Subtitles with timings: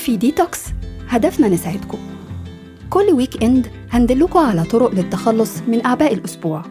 [0.00, 0.64] في ديتوكس
[1.08, 1.98] هدفنا نساعدكم.
[2.90, 6.62] كل weekend هندلكم على طرق للتخلص من أعباء الأسبوع.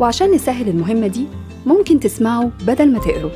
[0.00, 1.26] وعشان نسهل المهمة دي
[1.66, 3.30] ممكن تسمعوا بدل ما تقروا.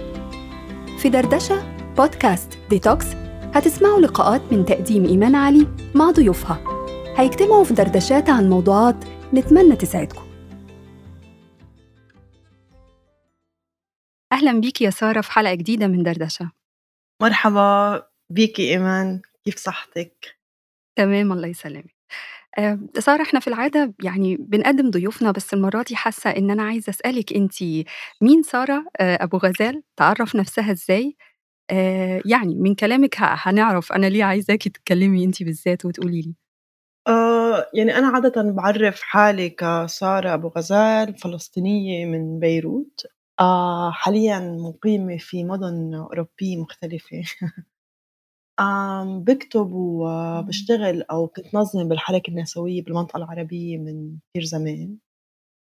[0.99, 3.06] في دردشة بودكاست ديتوكس
[3.54, 6.58] هتسمعوا لقاءات من تقديم إيمان علي مع ضيوفها.
[7.17, 9.04] هيجتمعوا في دردشات عن موضوعات
[9.35, 10.24] نتمنى تساعدكم.
[14.33, 16.51] أهلا بيكي يا سارة في حلقة جديدة من دردشة.
[17.23, 18.14] مرحبا.
[18.30, 20.37] بيكي إيمان كيف صحتك؟
[20.96, 21.95] تمام الله يسلمك.
[22.59, 26.91] آه، سارة إحنا في العادة يعني بنقدم ضيوفنا بس المرة دي حاسة إن أنا عايزة
[26.91, 27.55] أسألك انت
[28.23, 31.16] مين سارة؟ آه، أبو غزال تعرف نفسها إزاي؟
[31.70, 36.34] آه، يعني من كلامك هنعرف أنا ليه عايزاكي تتكلمي انت بالذات وتقولي لي.
[37.09, 43.02] آه يعني أنا عادة بعرف حالي كسارة أبو غزال فلسطينية من بيروت.
[43.41, 47.22] آه حاليا مقيمة في مدن أوروبية مختلفة.
[48.61, 54.97] آم بكتب وبشتغل أو كنت نظمة بالحركة النسوية بالمنطقة العربية من كتير زمان.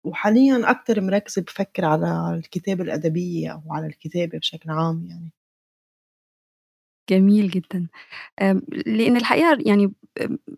[0.05, 5.31] وحاليا أكتر مركزة بفكر على الكتابة الأدبية أو على الكتابة بشكل عام يعني.
[7.09, 7.87] جميل جدا.
[8.87, 9.93] لأن الحقيقة يعني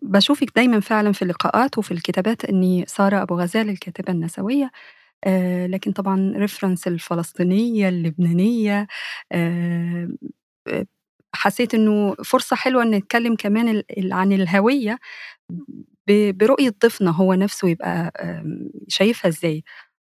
[0.02, 4.70] بشوفك دايما فعلا في اللقاءات وفي الكتابات إني سارة أبو غزال الكاتبة النسوية.
[5.24, 8.86] آه، لكن طبعا reference الفلسطينية اللبنانية
[9.32, 10.10] آه،
[10.68, 10.86] آه،
[11.34, 14.98] حسيت إنه فرصة حلوة إن نتكلم كمان عن الهوية
[16.08, 18.12] ب- برؤية ضيفنا هو نفسه يبقى
[18.88, 19.64] شايفها إزاي.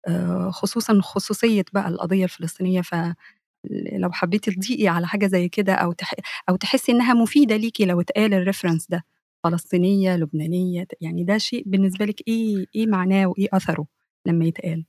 [0.08, 2.82] آه، خصوصا خصوصية بقى القضية الفلسطينية.
[2.82, 6.14] فلو حبيتي تضيقي على حاجة زي كده أو تح
[6.50, 9.04] أو تحسي إنها مفيدة ليكي لو اتقال ال reference ده
[9.44, 13.86] فلسطينية لبنانية يعني ده شيء بالنسبة لك إيه إيه معناه وإيه أثره
[14.26, 14.84] لما يتقال؟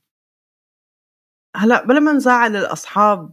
[1.56, 3.32] هلأ بلا ما نزعل الأصحاب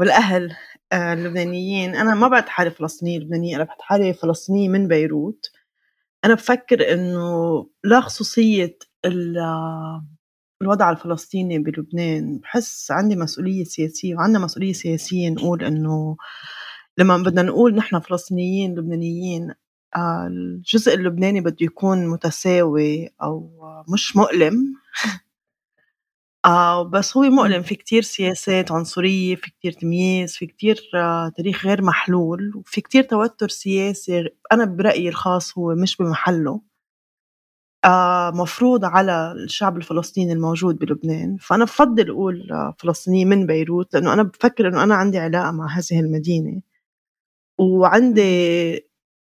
[0.00, 0.56] والأهل
[0.92, 1.94] آه، اللبنانيين.
[1.94, 5.46] أنا ما بعد حالي فلسطينية لبنانية أنا بعد حالي فلسطينية من بيروت.
[6.24, 10.06] أنا بفكر إنه لا خصوصية ال- آه،
[10.62, 12.38] الوضع الفلسطيني بلبنان.
[12.38, 16.16] بحس عندي مسؤولية سياسية وعندنا مسؤولية سياسية نقول إنه
[16.98, 19.54] لما بدنا نقول نحن فلسطينيين لبنانيين
[19.96, 24.74] آه، الجزء اللبناني بده يكون متساوي آه، مش مؤلم.
[26.44, 27.34] آه بس هو إمم.
[27.34, 32.80] مؤلم في كتير سياسات عنصرية في كتير تمييز في كتير آه تاريخ غير محلول وفي
[32.80, 36.60] كتير توتر سياسي أنا برأيي الخاص هو مش بمحله.
[37.84, 41.36] آه مفروض على الشعب الفلسطيني الموجود بلبنان.
[41.36, 45.66] فأنا بفضل أقول آه فلسطينية من بيروت لأنه أنا بفكر إنه أنا عندي علاقة مع
[45.78, 46.62] هذه المدينة.
[47.58, 48.22] وعندي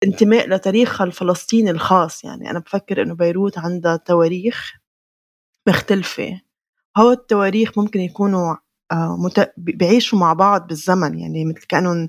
[0.03, 2.49] انتماء لتاريخها الفلسطيني الخاص يعني.
[2.51, 4.73] أنا بفكر إنه بيروت عندها تواريخ
[5.69, 6.41] مختلفة.
[6.97, 8.55] هو التواريخ ممكن يكونوا
[8.91, 9.29] آه،.
[9.57, 12.07] بيعيشوا مع بعض بالزمن يعني مثل كأنهم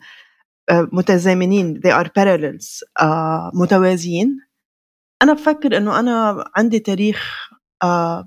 [0.71, 4.41] آه، متزامنين they are parallels آه، متوازيين
[5.22, 7.50] أنا بفكر إنه أنا عندي تاريخ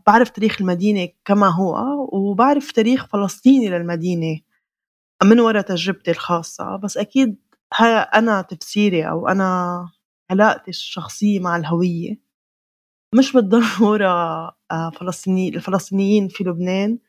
[0.08, 1.78] بعرف تاريخ المدينة كما هو
[2.14, 4.40] وبعرف تاريخ فلسطيني للمدينة
[5.24, 7.38] من وراء تجربتي الخاصة بس أكيد
[8.16, 9.90] أنا تفسيري أو أنا
[10.32, 12.27] علاقتي الشخصية مع الهوية
[13.16, 14.08] مش بالضرورة
[14.72, 17.00] آه، فلسطيني الفلسطينيين في لبنان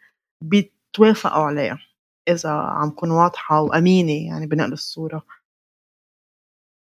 [0.44, 1.78] بيتوافقوا عليها
[2.28, 5.26] إذا عم كون واضحة وأمينة يعني بنقل الصورة.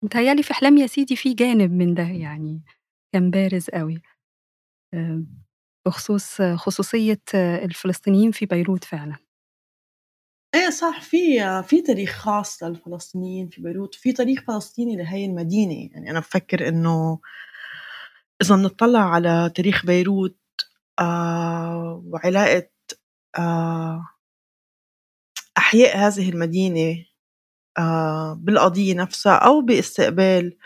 [0.04, 2.62] متهيأ لي في أحلام يا سيدي في جانب من ده يعني
[3.12, 4.02] كان بارز أوي
[4.94, 5.26] آآ
[5.86, 9.16] بخصوص خصوصية الفلسطينيين في بيروت فعلًا.
[10.54, 11.18] إيه صح في
[11.62, 15.90] في تاريخ خاص للفلسطينيين في بيروت وفي تاريخ فلسطيني لهي المدينة.
[15.92, 17.20] يعني أنا بفكر إنه
[18.42, 20.36] إذا بنطلع على تاريخ بيروت
[21.00, 22.68] آه وعلاقة
[23.38, 24.08] آه
[25.58, 27.04] أحياء هذه المدينة
[27.78, 30.56] آه بالقضية نفسها أو باستقبال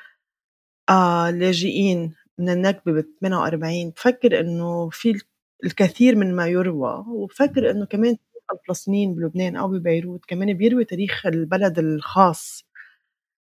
[0.91, 5.21] آه اللاجئين من النكبة ب 48 بفكر إنه في
[5.65, 8.17] الكثير من ما يروى وبفكر إنه كمان
[8.53, 12.65] الفلسطينيين بلبنان أو ببيروت كمان بيروي تاريخ البلد الخاص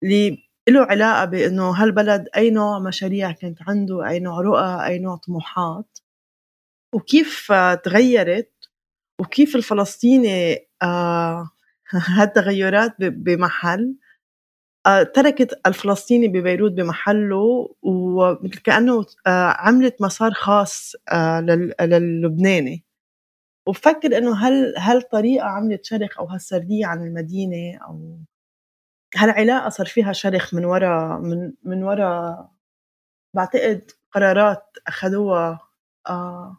[0.03, 5.17] اللي له علاقة بإنه هالبلد أي نوع مشاريع كانت عنده أي نوع رؤى أي نوع
[5.17, 5.99] طموحات.
[6.95, 7.53] وكيف
[7.85, 8.53] تغيرت؟
[9.21, 11.51] وكيف الفلسطيني آه
[12.19, 13.97] هالتغيرات بمحل؟
[14.87, 22.85] آه، تركت الفلسطيني ببيروت بمحله ومثل كأنه آه، عملت مسار خاص لل- للبناني.
[23.69, 28.19] وبفكر إنه هل هالطريقة عملت شرخ أو هالسردية عن المدينة أو
[29.17, 32.51] هالعلاقة صار فيها شرخ من وراء من من وراء
[33.35, 35.61] بعتقد قرارات أخذوها
[36.09, 36.59] آه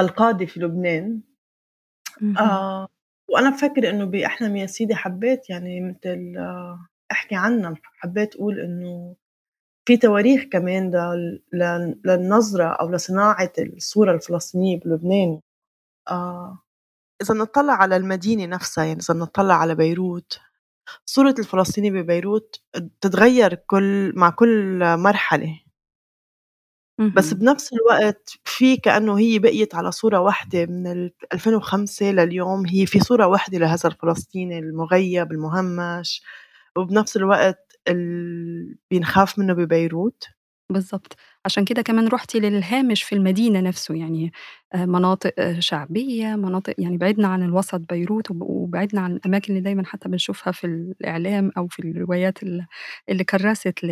[0.00, 1.20] القادة في لبنان.
[2.38, 2.88] آه
[3.30, 9.16] وأنا بفكر إنه بأحلم يا سيدي حبيت يعني مثل آه أحكي عنها حبيت أقول إنه
[9.88, 10.90] في تواريخ كمان
[12.04, 15.40] للنظرة أو لصناعة الصورة الفلسطينية بلبنان.
[16.10, 16.58] آه.
[17.22, 20.40] إذا نطلع على المدينة نفسها يعني إذا نطلع على بيروت
[21.06, 22.60] صورة الفلسطيني ببيروت
[23.00, 25.60] تتغير كل مع كل مرحلة.
[27.14, 33.00] بس بنفس الوقت في كأنه هي بقيت على صورة واحدة من 2005 لليوم هي في
[33.00, 36.22] صورة واحدة لهذا الفلسطيني المغيب المهمش
[36.78, 40.24] وبنفس الوقت اللي بينخاف منه ببيروت.
[40.72, 41.16] بالضبط،
[41.46, 44.32] عشان كده كمان رُحتِ للهامش في المدينة نفسه، يعني
[44.74, 49.60] آآ مناطق آه، شعبية، مناطق يعني بعدنا عن الوسط بيروت وب وبعدنا عن الأماكن اللي
[49.64, 52.66] دايمًا حتى بنشوفها في الإعلام أو في الروايات ال
[53.10, 53.84] اللي كرّست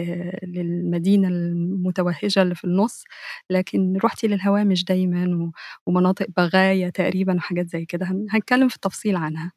[0.45, 3.05] للمدينة المتوهجة اللي في النُص،
[3.51, 5.51] لكن رُحتِ للهوامش دايمًا
[5.87, 9.53] ومناطق بغايا تقريبًا وحاجات زي كده، هن هنتكلم في التفصيل عنها.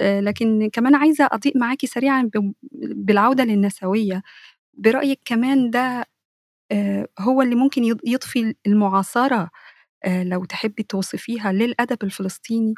[0.00, 2.30] آآ لكن كمان عايزة أضيء معاكِ سريعًا
[2.96, 4.22] بالعودة للنسوية،
[4.74, 6.06] برأيِك كمان ده
[7.20, 9.50] هو اللي ممكن يض يضفي المعاصرة
[10.04, 12.74] آآ لو تحبّي توصفيها للأدب الفلسطيني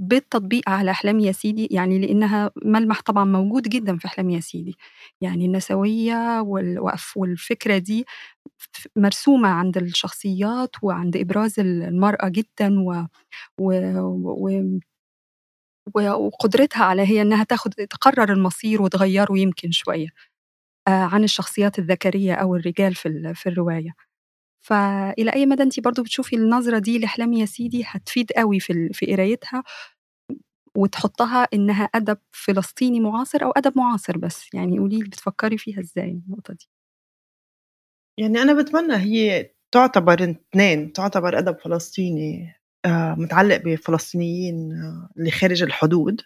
[0.00, 4.76] بالتطبيق على أحلام يا سيدي، يعني لإنها ملمح طبعًا موجود جدًا في أحلام يا سيدي،
[5.22, 6.40] يعني النسوية
[7.16, 8.06] والفكرة دي
[8.96, 13.06] مرسومة عند الشخصيات وعند إبراز ال المرأة جدًا و
[13.58, 13.72] و
[15.94, 20.06] و وقدرتها على هي إنها تاخد تقرر المصير وتغيّره يمكن شوية.
[20.08, 20.35] آآ
[20.92, 23.90] عن الشخصيات الذكرية أو الرجال في في الرواية.
[24.66, 29.06] فإلى أي مدى أنتِ برضه بتشوفي النظرة دي لأحلام يا سيدي هتفيد أوي في في
[29.14, 29.62] قرايتها
[30.76, 36.10] وتحطّها إنها أدب فلسطيني معاصر أو أدب معاصر بس، يعني قولي لي بتفكّري فيها إزاي
[36.28, 36.68] النقطة دي؟
[38.18, 42.52] يعني أنا باتمنى هي تعتبر 2 تعتبر أدب فلسطيني
[42.84, 46.20] آآ متعلّق بفلسطينيين آه، اللي خارج الحدود،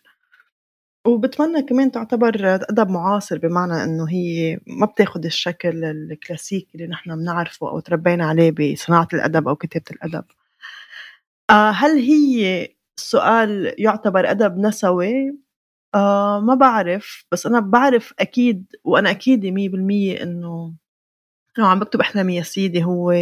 [1.07, 7.69] وباتمنى كمان تعتبر أدب معاصر بمعنى إنه هي ما بتاخُد الشكل الكلاسيكي اللي نحن بنعرفه
[7.71, 10.25] أو تربّينا عليه بصناعة الأدب أو كتابة الأدب.
[11.51, 12.69] آآ هل هي
[12.99, 15.39] السؤال يُعتبر أدب نسوي؟
[15.95, 20.75] آآ ما بعرف، بس أنا بعرف أكيد وأنا أكيدة 100% إنه
[21.59, 23.13] إنه عم باكتب أحلامي يا سيدي هو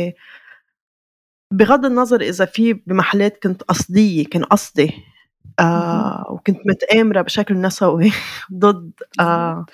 [1.52, 4.90] بغض النظر إذا في بمحلات كنت قصدية كان قصدي
[5.60, 8.12] آه وكنت متآمرة بشكل نسوي
[8.54, 9.66] ضد آه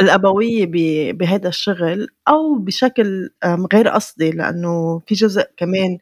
[0.00, 0.66] الأبوية
[1.12, 3.30] بهذا الشغل أو بشكل
[3.74, 5.98] غير قصدي لأنه في جزء كمان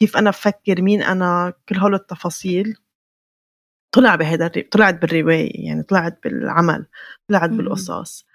[0.00, 2.78] كيف أنا بفكر مين أنا كل هول التفاصيل
[3.92, 6.86] طلع بهذا طلعت بالرواية يعني طلعت بالعمل
[7.28, 8.26] طلعت بالقصص.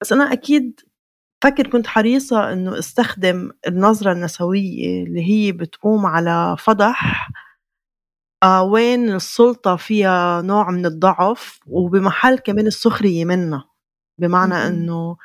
[0.00, 0.80] بس أنا أكيد
[1.44, 7.45] فكر كنت حريصة إنه أستخدم النظرة النسوية اللي هي بتقوم على فضح آه
[8.46, 13.64] وين السُلطة فيها نوع من الضعف، وبمحل كمان السخرية منّا،
[14.20, 15.16] بمعنى إنه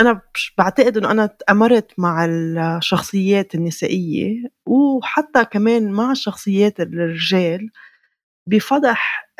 [0.00, 0.22] أنا
[0.58, 7.70] بعتقد إنه أنا تآمرت مع الشخصيات النسائية، وحتى كمان مع الشخصيات الرجال
[8.48, 9.30] بفضح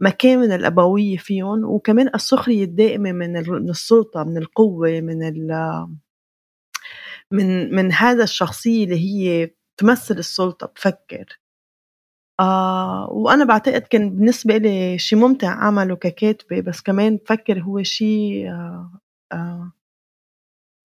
[0.00, 3.38] مكامن الأبوية فيهم، وكمان السخرية الدائمة من
[3.70, 5.52] السُلطة، من القوة، من ال
[7.32, 11.40] من من هذا الشخصية اللي هي تمثّل السُلطة بتفكّر.
[12.40, 18.48] آه وأنا بعتقد كان بالنسبة إلي شي مُمتع أعمله ككاتبة، بس كمان بفكّر هو شي
[18.50, 18.90] آه
[19.32, 19.72] آه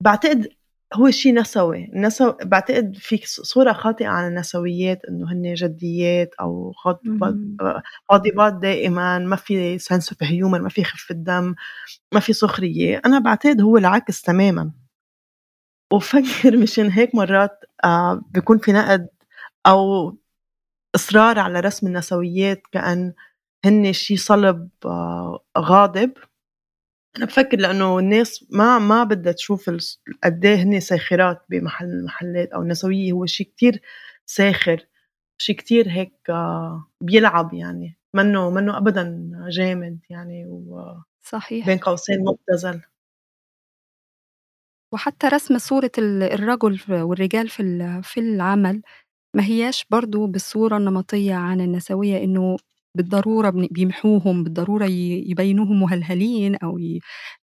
[0.02, 0.48] باعتقد
[0.94, 7.36] هو شي نسوي، نسو باعتقد في صورة خاطئة عن النسويات إنه هن جديات أو غاضبات
[8.12, 11.56] غاضبات دائمًا، ما في sense of humor ما في خفة دم،
[12.14, 14.72] ما في سخرية، أنا باعتقد هو العكس تمامًا،
[15.94, 19.08] وبفكّر مشان هيك مرات آه بيكون في نقد
[19.68, 20.12] أو
[20.96, 23.14] إصرار على رسم النسويات كأن
[23.66, 26.14] هن شي صلب آه، غاضب.
[27.18, 29.70] أنا بفكر لإنه الناس ما ما بدها تشوف
[30.24, 33.82] قد إيه هن ساخرات بمحل من المحلات أو النسوية هو شي كتير
[34.26, 34.88] ساخر
[35.38, 37.98] شي كتير هيك آه، بيلعب يعني.
[38.14, 41.66] منه منه أبدا جامد يعني و صحيح.
[41.66, 42.82] بين قوسين مبتذل.
[44.94, 48.82] وحتى رسم صورة الرجل والرجال في في العمل
[49.36, 52.58] ما هياش برضه بالصورة النمطية عن النسوية إنه
[52.98, 56.80] بالضرورة بيمحوهم، بالضرورة يبينوهم مهلهلين أو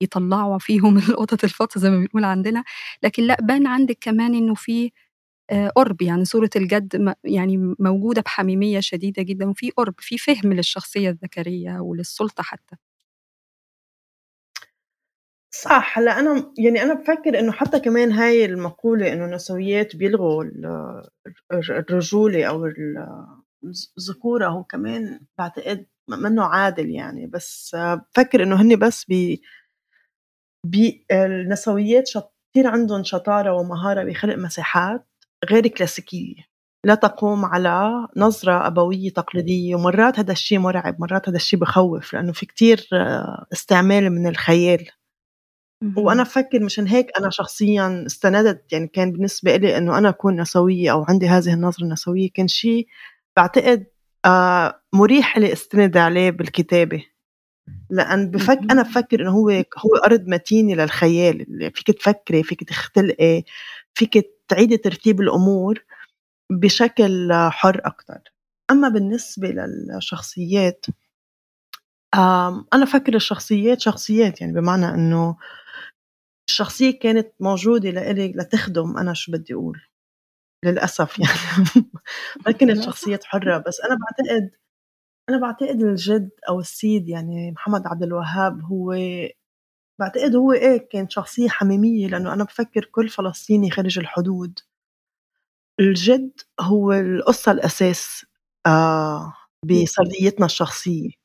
[0.02, 2.64] يطلّعوا فيهم القطط الفاطة زي ما بنقول عندنا،
[3.04, 4.92] لكن لأ بان عندِك كمان إنه في
[5.52, 11.10] آآ قُرب، يعني صورة الجَد يعني موجودة بحميمية شديدة جدًا وفي قُرب، في فِهم للشخصية
[11.10, 12.76] الذكرية وللسُلطة حتى.
[15.64, 20.44] صح، هلأ أنا يعني أنا بافكّر إنه حتى كمان هاي المقولة إنه النسويات بيلغوا
[21.72, 22.66] الرجولة أو
[23.98, 29.06] الذكورة هو كمان باعتقد منّه عادل يعني، بس بافكّر إنه هن بس
[30.66, 35.08] بي النسويات شط كتير عندهم شطارة ومهارة بخلق مساحات
[35.52, 36.36] غير كلاسيكية
[36.86, 42.32] لا تقوم على نظرة أبوية تقليدية ومرات هذا الشيء مرعب مرات هذا الشيء بخوف لأنه
[42.34, 42.88] في كتير
[43.54, 44.88] استعمال من الخيال.
[45.98, 50.92] وأنا بفكر مشان هيك أنا شخصيا استندت يعني كان بالنسبة لي إنه أنا أكون نسوية
[50.92, 52.88] أو عندي هذه النظرة النسوية كان شيء
[53.38, 53.86] بعتقد
[54.26, 57.06] آه، مريح لي استند عليه بالكتابة.
[57.90, 63.44] لأن بفك أنا بفكر إنه هو هو أرض متينة للخيال فيك تفكري فيك تختلقي
[63.94, 65.84] فيك تعيدي ترتيب الأمور
[66.52, 68.34] بشكل حر أكتر.
[68.72, 70.86] أما بالنسبة للشخصيات
[72.74, 75.36] أنا فكر الشخصيات شخصيات يعني بمعنى إنه
[76.50, 79.82] الشخصية كانت موجودة لإلي لتخدم أنا شو بدي أقول؟
[80.66, 81.86] للأسف يعني.
[82.48, 84.52] ما كانت شخصيات حرة بس أنا بعتقد
[85.30, 88.94] أنا بعتقد الجد أو السيد يعني محمد عبد الوهاب هو
[90.00, 94.60] بعتقد هو إيه كان شخصية حميمية لأنه أنا بفكر كل فلسطيني خارج الحدود.
[95.80, 98.26] الجد هو القصة الأساس
[98.68, 99.34] آه
[99.66, 101.19] بسرديتنا الشخصية.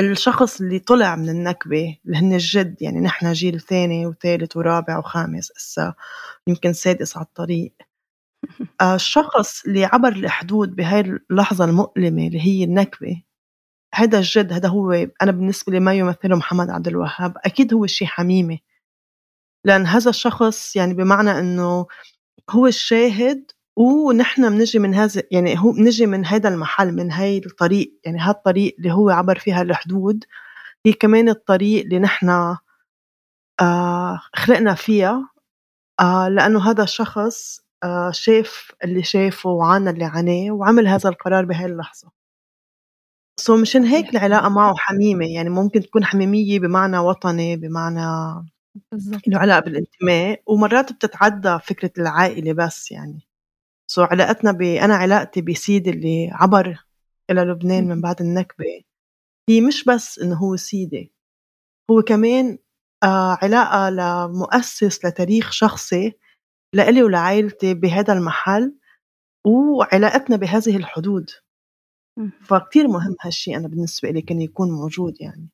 [0.00, 5.52] الشخص اللي طلع من النكبة اللي هن الجد يعني نحن جيل ثاني وثالث ورابع وخامس
[5.56, 5.94] هسا
[6.46, 7.74] يمكن سادس على الطريق.
[8.80, 13.22] آه، الشخص اللي عبر الحدود بهاي اللحظة المؤلمة اللي هي النكبة
[13.94, 14.92] هذا الجد هذا هو
[15.22, 18.62] أنا بالنسبة لي ما يمثله محمد عبد الوهاب أكيد هو شيء حميمي
[19.64, 21.86] لأن هذا الشخص يعني بمعنى إنه
[22.50, 27.94] هو الشاهد ونحن بنجي من هذا يعني هو بنجي من هذا المحل من هاي الطريق
[28.04, 30.24] يعني هذا الطريق اللي هو عبر فيها الحدود
[30.86, 32.56] هي كمان الطريق اللي نحن
[33.60, 35.30] آه خلقنا فيها
[36.00, 41.66] آه لأنه هذا الشخص آه شاف اللي شافه وعانى اللي عاناه وعمل هذا القرار بهاي
[41.66, 42.10] اللحظة.
[43.40, 48.00] سو مشان هيك العلاقة معه حميمة يعني ممكن تكون حميمية بمعنى وطني بمعنى
[48.92, 49.28] بالضبط.
[49.28, 53.26] له علاقة بالانتماء ومرات بتتعدى فكرة العائلة بس يعني.
[53.90, 56.84] سو علاقتنا ب أنا علاقتي بسيدي اللي عبر
[57.30, 58.82] إلى لبنان من بعد النكبة.
[59.48, 61.12] هي مش بس إنه هو سيدي
[61.90, 62.58] هو كمان
[63.02, 66.12] آه علاقة لمؤسس لتاريخ شخصي
[66.74, 68.74] لإلي ولعائلتي بهذا المحل
[69.46, 71.30] وعلاقتنا بهذه الحدود.
[72.42, 75.48] فكتير مهم هالشي أنا بالنسبة إلي كان يكون موجود يعني.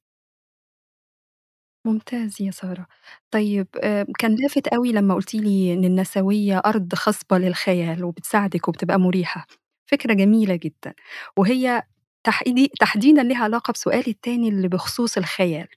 [1.84, 2.86] ممتاز يا سارة.
[3.30, 9.00] طيب آآ كان لافت أوي لمّا قُلتِ لي إن النسوية أرض خصبة للخيال وبتساعدِك وبتبقى
[9.00, 9.46] مُريحة،
[9.86, 10.94] فكرة جميلة جدًا،
[11.36, 11.82] وهي
[12.24, 15.68] تحدي تحديدًا ليها علاقة بسؤالي التاني اللي بخصوص الخيال.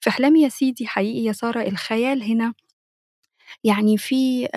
[0.00, 2.54] في أحلامي يا سيدي حقيقي يا سارة الخيال هنا
[3.64, 4.48] يعني في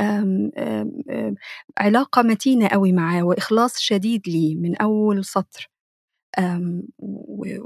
[1.77, 5.69] علاقة متينة أوي معاه وإخلاص شديد ليه من أول سطر.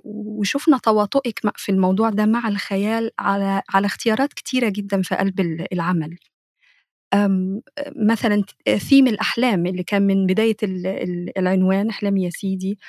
[0.06, 5.40] وشُفنا تواطؤِك في الموضوع ده مع الخيال على على اختيارات كتيرة جدًا في قلب
[5.74, 6.18] العمل.
[7.98, 8.44] مثلًا
[8.80, 10.58] ثيم الأحلام اللي كان من بداية
[11.38, 12.80] العنوان أحلام يا سيدي،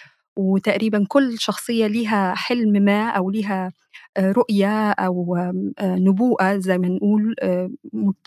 [0.40, 3.72] وتقريبًا كل شخصية ليها حلم ما أو ليها
[4.20, 5.36] رؤية أو
[5.82, 7.36] نبوءة زي ما نقول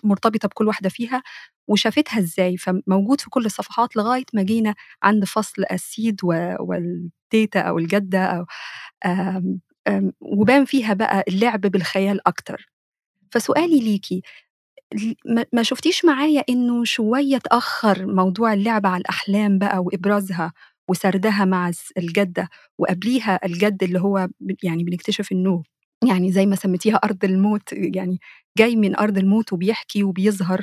[0.03, 1.24] مرتبطة بكل واحدة فيها
[1.67, 6.20] وشافتها إزاي، فموجود في كل الصفحات لغاية ما جينا عند فصل السيد
[6.60, 8.46] والتيتا أو الجدة أو
[10.22, 12.72] وبان فيها بقى اللعب بالخيال أكتر.
[13.32, 14.25] فسؤالي ليكِ
[15.53, 20.53] ما شُفتيش معايا إنه شوية اتأخّر موضوع اللعب على الأحلام بقى وإبرازها
[20.90, 22.50] وسردها مع الجدة
[22.80, 24.28] وقبليها الجد اللي هو
[24.63, 25.63] يعني بنكتشف إنه
[26.10, 28.20] يعني زي ما سميتيها أرض الموت يعني
[28.58, 30.62] جاي من أرض الموت وبيحكي وبيظهر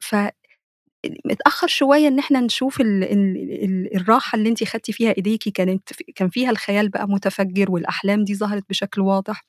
[0.00, 0.16] ف
[1.26, 5.90] متأخّر شوية إن إحنا نشوف ال ال ال الراحة اللي أنتِ خدتِ فيها إيديكِ كانت
[6.16, 9.44] كان فيها الخيال بقى متفجّر والأحلام دي ظهرت بشكل واضح.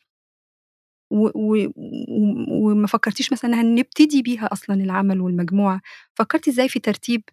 [1.11, 5.81] وما فكّرتيش مثلًا إنها نبتدي بيها أصلًا العمل والمجموعة،
[6.15, 7.23] فكّرتِ إزاي في ترتيب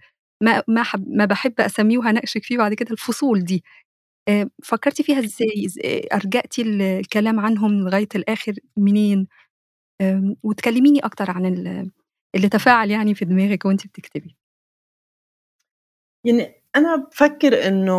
[0.43, 3.65] ما ما حب ما باحب أسميه وهاناقشِك فيه بعد كده الفصول دي،
[4.29, 5.79] آآ فكّرتِ فيها إزاي؟ إز
[6.15, 9.29] أرجأتِ الكلام عنهم لغاية الآخر منين؟
[10.45, 11.91] وتكلّميني أكتر عن ال
[12.37, 14.37] اللي تفاعل يعني في دماغِك وأنتِ بتكتبي.
[16.25, 17.93] يعني أنا بافكّر إنه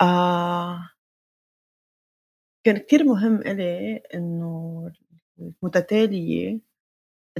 [0.00, 0.90] آه
[2.64, 4.92] كان كتير مهم إلي إنه
[5.40, 6.60] المتتالية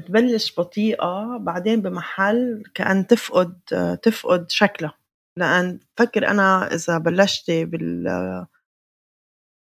[0.01, 3.59] تبلّش بطيئة بعدين بمحل كأن تفقد
[4.03, 4.95] تفقد شكلها،
[5.39, 8.09] لأن بفكّر أنا إذا بلّشتِ بال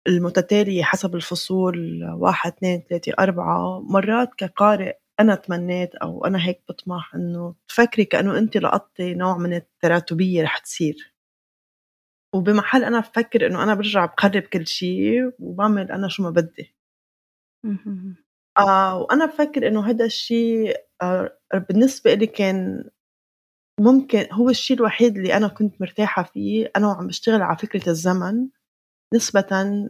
[0.09, 7.15] المتتالية حسب الفصول 1، 2، 3، 4 مرات كقارئ أنا تمنّيت أو أنا هيك بطمح
[7.15, 11.13] إنه تفكري كإنه أنتِ لقطتِ نوع من التراتبية رح تصير.
[12.33, 16.75] وبمحل أنا بفكّر إنه أنا بارجع باخرّب كل شي وبعمل أنا شو ما بدّي.
[18.59, 20.71] آه، وأنا بافكّر إنه هيدا الشي
[21.03, 22.85] آآ بالنسبة إلي كان
[23.81, 28.49] ممكن هو الشي الوحيد اللي أنا كنت مرتاحة فيه، أنا وعم باشتغل على فكرة الزمن
[29.15, 29.47] نسبةً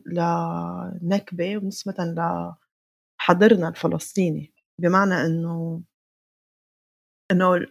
[0.06, 1.94] لنكبة ونسبةً
[3.20, 5.82] لحاضرنا الفلسطيني، بمعنى إنه
[7.32, 7.66] إنه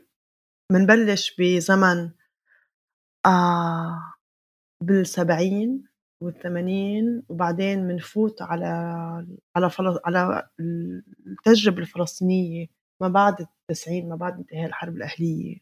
[0.72, 2.12] منبلّش بزمن
[3.26, 4.16] آآ
[4.86, 5.93] بال70
[6.32, 8.66] وال80 وبعدين منفوت على
[9.56, 12.68] على فل على ال التجربة الفلسطينية
[13.02, 15.58] ما بعد ال90 ما بعد انتهاء الحرب الأهلية.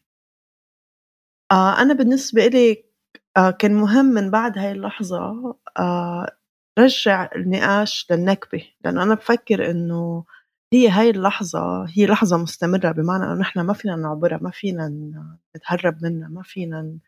[1.52, 2.84] آآ أنا بالنسبة إلي
[3.36, 5.18] آآ كان مهم من بعد هاي اللحظة
[5.78, 6.36] آآ
[6.78, 10.24] رجّع النقاش للنكبة، لإنه أنا بافكّر إنه
[10.72, 14.88] هي هاي اللحظة هي لحظة مستمرة، بمعنى إنه نحن ما فينا نعبرها، ما فينا
[15.56, 16.98] نتهرّب منّا، ما فينا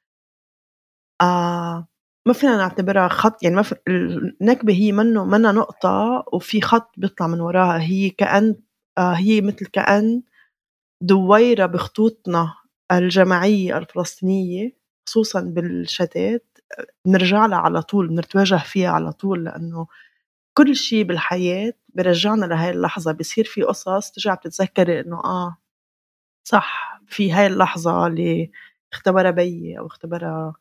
[1.20, 1.86] آآ
[2.26, 6.90] ما فينا نعتبرها خط يعني ما ف ال النكبة هي منّه منّا نقطة وفي خط
[6.96, 8.56] بيطلع من وراها، هي كأن
[8.98, 10.22] آآ هي متل كأن
[11.02, 12.54] دويرة بخطوطنا
[12.92, 14.72] الجماعية الفلسطينية
[15.08, 16.46] خصوصًا بالشتات.
[17.06, 19.86] بنرجع لها على طول، بنتواجه فيها على طول، لإنه
[20.58, 25.56] كل شي بالحياة بيرجّعنا لهاي اللحظة، بيصير في قصص ترجع بتتذكّري إنه آه
[26.44, 28.50] صح في هاي اللحظة اللي
[28.92, 30.54] اختبرها بيي أو اختبرها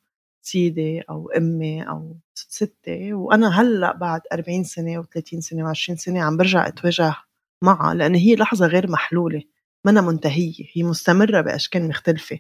[0.44, 6.38] سيدي أو أمي أو ستّي، وأنا هلأ بعد 40 سنة و30 سنة و20 سنة عم
[6.38, 7.16] بارجع أتواجه
[7.64, 9.44] معها، لإن هي لحظة غير محلولة
[9.86, 12.40] مَنّا منتهية، هي مستمرة بأشكال مختلفة.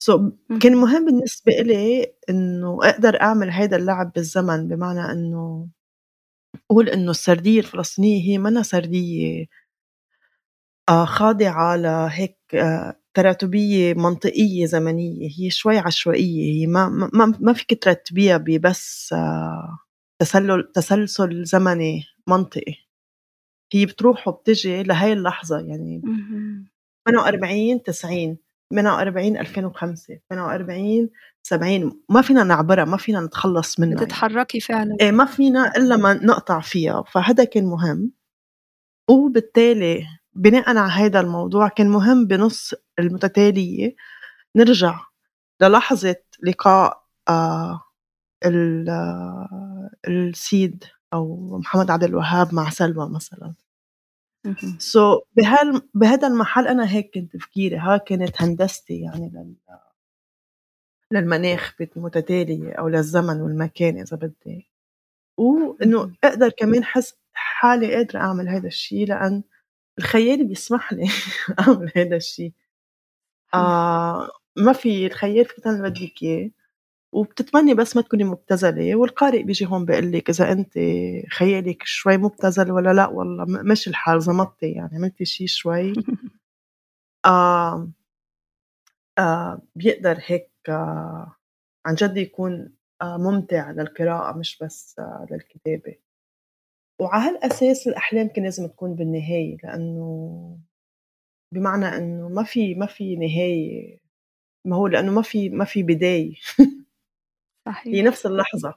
[0.00, 0.30] so
[0.62, 0.74] كان.
[0.76, 5.68] مهم بالنسبة إلي إنه أقدر أعمل هيدا اللعب بالزمن، بمعنى إنه
[6.70, 9.46] أقول إنه السردية الفلسطينية هي مَنّا سردية
[10.88, 17.82] آآ خاضعة لهيك آآ تراتبية منطقية زمنية، هي شوي عشوائية، هي ما ما ما فيكِ
[17.84, 19.14] ترتبيها ببس
[20.20, 22.74] تسلل تسلسل زمني منطقي،
[23.72, 26.66] هي بتروح وبتيجي لهاي اللحظة يعني اهم.
[27.08, 28.38] 48 90
[28.72, 31.10] 48 2005 48
[31.42, 34.96] 70 ما فينا نعبرها، ما فينا نتخلّص منّا يعني، بتتحرّكي فعلًا.
[35.00, 38.12] إيه ما فينا إلّا ما نقطع فيها، فهيدا كان مهم،
[39.10, 43.96] وبالتالي بناءً على هيدا الموضوع كان مهم بنُص المتتالية
[44.56, 45.00] نرجع
[45.62, 47.80] للحظة لقاء آآ
[48.46, 48.90] ال
[50.08, 53.54] السيد أو محمد عبد الوهاب مع سلوى مثلًا.
[54.46, 54.78] اهم.
[54.80, 59.54] so بهال بهيدا المحل أنا هيك كان تفكيري، هاي كانت هندستي يعني لل
[61.12, 64.66] للمناخ بالمتتالية أو للزمن والمكان إذا بدِّك،
[65.38, 66.12] وإنه.
[66.24, 69.42] أقدر كمان أحس حالي قادرة أعمل هيدا الشي لإن
[69.98, 71.08] الخيال بيسمح لي
[71.60, 72.52] أعمل هيدا الشي.
[73.52, 73.64] صحيح.
[73.64, 76.50] آآ ما في الخيال فيك اللي بدِّك إياه،
[77.12, 80.72] وبتتمنّي بس ما تكوني مبتذلة، والقارئ بييجي هون بيقول لِك إذا أنتِ
[81.32, 85.92] خيالِك شوي مبتذل والّا لأ والله م مشي الحال زمطتِ يعني عملتِ شي شوي
[87.26, 87.94] آمم
[89.18, 90.50] آآ بيقدر هيك
[91.86, 95.96] عن جد يكون آآ ممتع للقراءة مش بس للكتابة.
[97.00, 100.58] وعلى هالأساس الأحلام كان لازم تكون بالنهاية، لإنه
[101.54, 103.98] بمعنى إنه ما في ما في نهاية،
[104.66, 106.34] ما هو لإنه ما في ما في بداية هي
[107.66, 108.04] صحيح.
[108.04, 108.74] نفس اللحظة.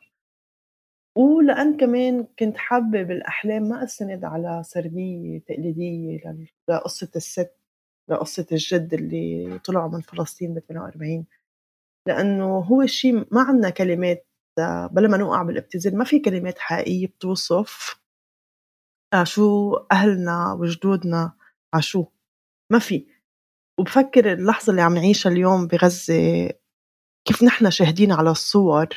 [1.17, 7.53] ولأن كمان كنت حابة بالأحلام ما أستند على سردية تقليدية لل لقصة الست،
[8.10, 11.25] لقصة الجد اللي طلعوا من فلسطين ب48
[12.08, 14.27] لإنه هو الشي ما عندنا كلمات
[14.91, 18.01] بلا ما نوقع بالابتذال، ما في كلمات حقيقية بتوصف
[19.24, 21.32] شو أهلنا وجدودنا
[21.74, 22.12] عاشوه،
[22.72, 23.08] ما في.
[23.80, 26.50] وبافكّر اللحظة اللي عم نعيشها اليوم بغزّة
[27.26, 28.88] كيف نحن شاهدين على الصور،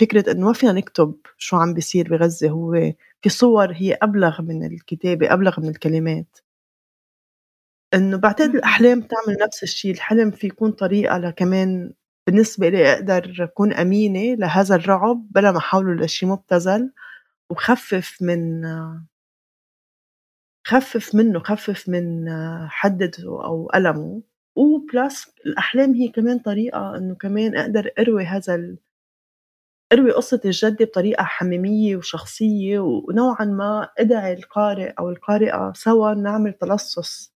[0.00, 2.72] فكرة إنه ما فينا نكتب شو عم بيصير بغزّة هو
[3.22, 6.38] في صور هي أبلغ من الكتابة، أبلغ من الكلمات.
[7.94, 8.56] إنه باعتقد اهم.
[8.56, 11.92] الأحلام بتعمل نفس الشي، الحلم في يكون طريقة لكمان
[12.26, 16.92] بالنسبة إلي أقدر أكون أمينة لهذا الرعب بلا ما أحوله لشي مبتذل،
[17.50, 18.62] وخفف من
[20.68, 22.26] خفف منّه، خفف من
[22.68, 24.22] حدّته أو ألمه،
[24.58, 28.78] وplus الأحلام هي كمان طريقة إنه كمان أقدر أروي هذا ال
[29.92, 37.28] أروي قصة الجدة بطريقة حميمية وشخصية، ونوعًا ما أدعي القارئ أو القارئة سوا نعمل تلصُّص.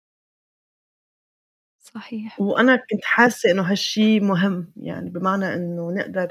[1.85, 2.41] صحيح.
[2.41, 6.27] وأنا كنت حاسة إنه هالشي مهم، يعني بمعنى إنه نقدر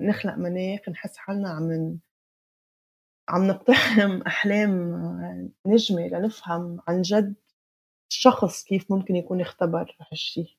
[0.00, 1.98] نخلق مناخ نحس حالنا عم
[3.28, 4.70] عم نقتحم أحلام
[5.66, 7.34] نجمة لنفهم عن جد
[8.12, 10.56] الشخص كيف ممكن يكون اختبر هالشي.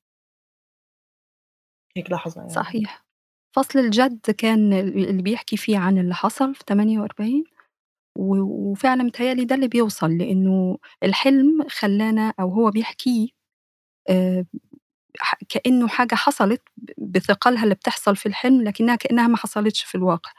[1.98, 2.54] هيك لحظة يعني.
[2.54, 3.06] صحيح.
[3.56, 7.44] فصل الجَد كان ال اللي بيحكي فيه عن اللي حصل في 48؟
[8.18, 8.36] و
[8.72, 13.30] وفعلًا متهيأ لي ده اللي بيوصل، لإنه الحلم خلّانا أو هو بيحكيه
[14.10, 14.46] آآ
[15.20, 16.64] ح كإنه حاجة حصلت
[17.00, 20.32] بثقلها اللي بتحصل في الحلم، لكنها كإنها ما حصلتش في الواقع.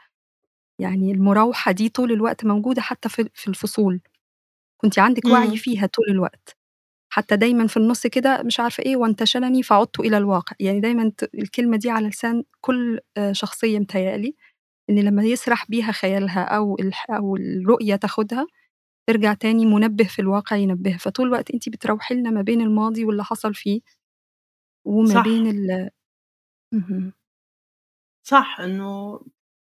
[0.81, 4.01] يعني المراوحة دي طول الوقت موجودة حتى في في الفصول،
[4.77, 5.57] كنتِ عندِك وعي إمم.
[5.57, 6.57] فيها طول الوقت،
[7.13, 11.77] حتى دايمًا في النُص كده مش عارفة إيه "وانتشلني فعُدت إلى الواقع." يعني دايمًا الكلمة
[11.77, 14.35] دي على لسان كل آآ شخصية متهيأ لي،
[14.91, 16.77] إن لمّا يسرح بيها خيالها أو
[17.11, 18.47] أو الرؤية تاخدها،
[19.09, 23.23] ترجع تاني منبه في الواقع ينبهها، فطول الوقت أنتِ بتراوحي لنا ما بين الماضي واللي
[23.25, 23.81] حصل فيه
[24.85, 25.51] وما بين صح.
[25.51, 25.89] ال
[26.75, 27.13] اهم.
[28.23, 29.19] صح، إنه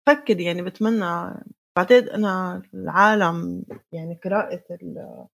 [0.08, 1.34] بافكّر يعني باتمنى
[1.76, 5.26] بعتقد أنا العالم يعني قراءة ال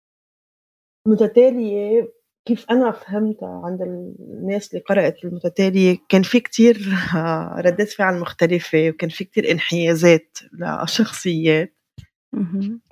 [1.07, 2.13] متتالية
[2.45, 6.77] كيف أنا فهمتها عند الناس اللي قرأت المتتالية، كان في كتير
[7.65, 11.75] ردّات فعل مختلفة، وكان في كتير انحيازات لشخصيات.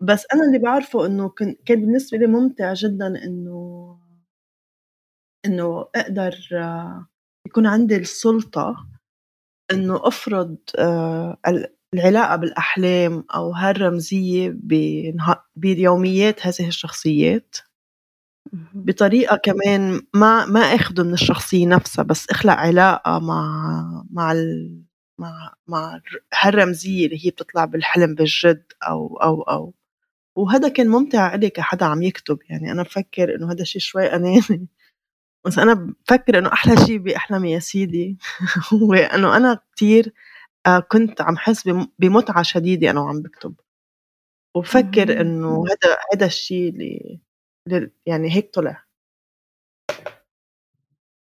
[0.01, 3.97] بس أنا اللي باعرفه إنه كان كان بالنسبة لي ممتع جدًا إنه
[5.45, 6.35] إنه أقدر
[7.47, 8.87] يكون عندي السُلطة
[9.73, 14.55] إنه أفرض آآ ال العلاقة بالأحلام أو هالرمزية
[15.55, 17.55] بيوميات هذه الشخصيات.
[18.75, 24.81] بطريقة كمان ما ما آخده من الشخصية نفسها، بس أخلق علاقة مع مع ال
[25.19, 29.73] مع مع الر هالرمزية اللي هي بتطلع بالحلم بالجد أو، أو، أو،
[30.35, 34.67] وهيدا كان ممتع إلي كحدا عم يكتب، يعني أنا بافكّر إنه هيدا الشي شوي أناني،
[35.45, 38.17] بس أنا بافكّر إنه أحلى شي بأحلم يا سيدي
[38.73, 40.13] هو إنه أنا كتير
[40.67, 43.55] آآ كنت عم حس بم بمتعة شديدة أنا وعم باكتب.
[44.55, 45.19] وبافكّر اهم.
[45.21, 47.19] إنه هيدا هيدا الشي اللي
[48.07, 48.85] يعني هيك طلع.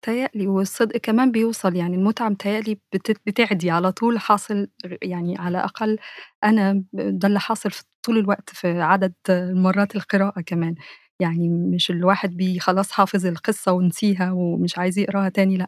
[0.04, 4.68] متهيأ لي والصدق كمان بيوصل، يعني المتعة متهيأ لي بت بتعدي على طول حاصل
[5.04, 5.98] يعني على الأقل
[6.44, 10.76] أنا ده اللي حاصل ف طول الوقت في عدد مرات القراءة كمان،
[11.20, 15.68] يعني مش الواحد بي خلاص حافظ القصة ونسيها ومش عايز يقراها تاني لأ،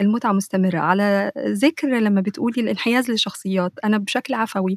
[0.00, 0.78] المتعة مستمرة.
[0.78, 4.76] على ذكر لمّا بتقولي الانحياز لشخصيات، أنا بشكل عفوي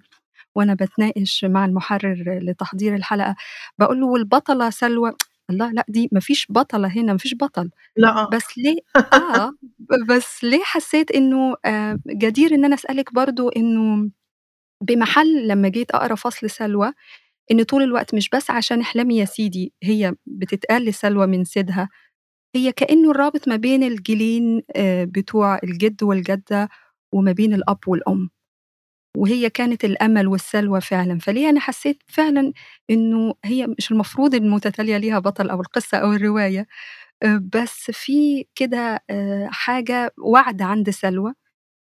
[0.55, 3.35] وأنا باتناقش مع المحرر لتحضير الحلقة،
[3.79, 5.13] باقول له: "والبطلة سلوى"
[5.51, 8.29] الله لأ دي ما فيش بطلة هنا، ما فيش بطل، لأ.
[8.29, 8.77] بس ليه
[9.35, 9.53] آه،
[10.09, 14.11] بس ليه حسيت إنه آآ جدير إن أنا أسألِك برضه إنه
[14.83, 16.93] بمحل لمّا جيت أقرأ فصل سلوى،
[17.51, 21.89] إن طول الوقت مش بس عشان احلمي يا سيدي هي بتتقال لسلوى من سيدها،
[22.55, 26.69] هي كإنه الرابط ما بين الجيلين آآ بتوع الجد والجدة
[27.13, 28.29] وما بين الأب والأم،
[29.17, 32.53] وهي كانت الأمل والسلوى فعلًا، فليه أنا حسيت فعلًا
[32.91, 36.67] إنه هي مش المفروض المتتالية ليها بطل أو القصة أو الرواية،
[37.23, 41.33] آآ بس في كده آآ حاجة وعد عند سلوى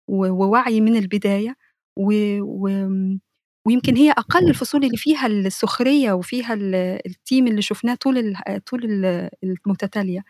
[0.10, 1.56] و ووعي من البداية
[1.98, 3.22] و وآمم
[3.70, 8.36] ويمكن هي أقل الفصول اللي فيها السخرية وفيها ال الteam اللي شُفناه طول
[8.68, 9.30] طول ال
[9.68, 10.22] المتتالية،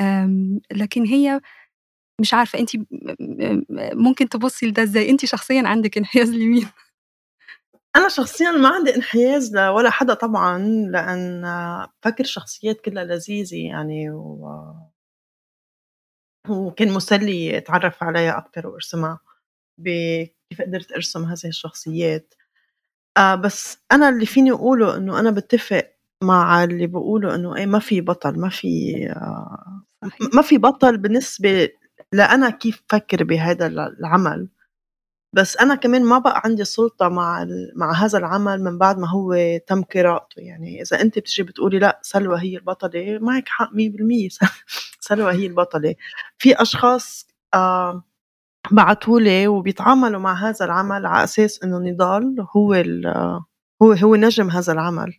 [0.00, 1.40] آمم لكن هي
[2.22, 2.34] مش
[2.78, 2.84] م
[3.20, 3.64] م
[4.04, 6.68] ممكن تبُصّي لده إزاي؟ أنتِ شخصيًا عندِك انحياز لمين؟
[7.96, 10.58] أنا شخصيًا ما عندي انحياز لولا حدا طبعًا،
[10.92, 11.42] لأن
[12.04, 14.46] بافكّر الشخصيات كلّها لذيذة يعني و
[16.48, 19.18] وكان مسلي أتعرّف عليها أكتر وأرسمها
[19.78, 19.88] ب
[20.50, 22.34] كيف قدرت أرسم هذه الشخصيات.
[23.18, 25.84] آآ بس أنا اللي فيني أقوله إنه أنا باتّفق
[26.24, 28.92] مع اللي بيقولوا إنه إيه ما في بطل، ما في
[30.04, 30.30] صحيح.
[30.34, 31.68] ما في بطل بالنسبة
[32.12, 34.48] لأنا كيف بافكّر بهيدا ال العمل،
[35.34, 37.46] بس أنا كمان ما بقى عندي سُلطة مع
[37.76, 39.36] مع هذا العمل من بعد ما هو
[39.68, 44.40] تم قراءته، يعني إذا أنتِ بتيجي بتقولي لأ سلوى هي البطلة، معِك حق 100% س
[45.00, 45.96] سلوى هي البطلة.
[46.38, 48.02] في أشخاص آآ
[48.70, 53.06] بعتوا لي وبيتعاملوا مع هذا العمل على أساس إنه نضال هو ال
[53.82, 55.12] هو هو نجم هذا العمل.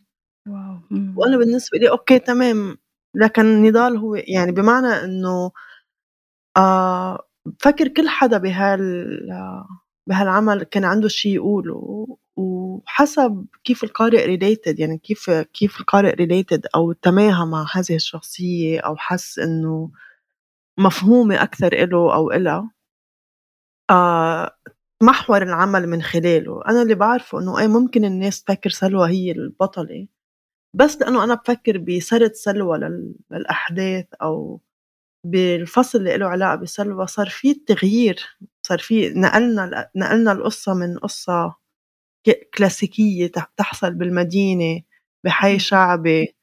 [0.47, 0.77] wow!
[0.91, 1.13] إمم.
[1.17, 2.77] وأنا بالنسبة لي okay تمام،
[3.15, 5.51] لكن نضال هو يعني بمعنى إنه
[6.57, 9.09] آآ بافكّر كل حدا بهال
[10.07, 16.91] بهالعمل كان عنده شي يقوله، وحسب كيف القارئ related يعني كيف كيف القارئ related أو
[16.93, 19.91] تماهى مع هذه الشخصية أو حس إنه
[20.79, 22.71] مفهومة أكتر إله أو إلها
[23.91, 24.51] آآ
[25.03, 30.07] محور العمل من خلاله، أنا اللي باعرفه إنه إيه ممكن الناس تفكّر سلوى هي البطلة،
[30.75, 34.61] بس لإنه أنا بافكّر بسرد سلوى لل للأحداث أو
[35.25, 38.19] بالفصل اللي إله علاقة بسلوى صار في تغيير،
[38.67, 41.55] صار في نقلنا نقلنا القصة من قصة
[42.57, 43.27] كلاسيكية
[43.57, 44.81] تحصل بالمدينة
[45.25, 45.59] بحي.
[45.59, 46.35] شعبي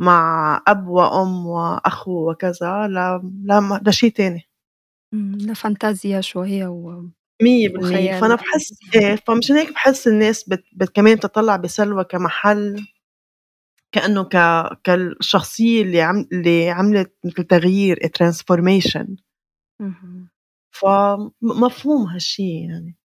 [0.00, 2.94] مع أب وأم وأخو وكذا ل
[3.46, 4.49] لم لشي تاني.
[5.14, 7.02] إمم، لفانتازيا شوية و
[7.42, 12.86] 100% فأنا باحس إيه فمشان هيك باحس الناس بت, بت كمان بتطلّع بسلوى كمحل
[13.92, 14.36] كإنه ك
[14.84, 19.16] كالشخصية اللي عم اللي عملت مثل تغيير transformation
[20.72, 22.96] فمفهوم هالشي يعني.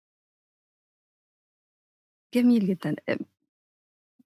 [2.33, 2.95] جميل جدًا.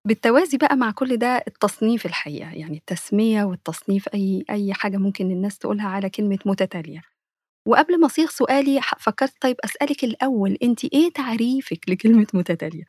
[0.05, 5.57] بالتوازي بقى مع كل ده التصنيف الحقيقة، يعني التسمية والتصنيف أي أي حاجة ممكن الناس
[5.57, 7.01] تقولها على كلمة متتالية.
[7.65, 12.83] وقبل ما أصيغ سؤالي فكرت طيب أسألِك الأول أنتِ إيه تعريفِك لكلمة متتالية؟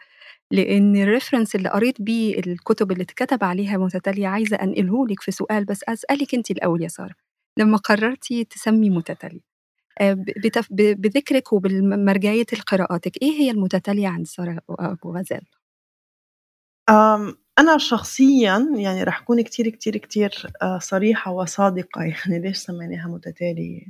[0.51, 5.65] لإن الreference اللي قريت بيه الكتب اللي اتكتب عليها متتالية عايزة أنقله لِك في سؤال
[5.65, 7.15] بس أسألِك أنتِ الأول يا سارة،
[7.59, 9.41] لمّا قررتِ تسمي متتالية
[10.01, 15.43] آآ بتف بذكرِك وبالمرجعية لقراءاتِك، إيه هي المتتالية عند سارة أبو غزال؟
[17.59, 23.83] أنا شخصيًا يعني رح أكون كتير، كتير، كتير آه، صريحة وصادقة يعني ليش سميناها متتالية،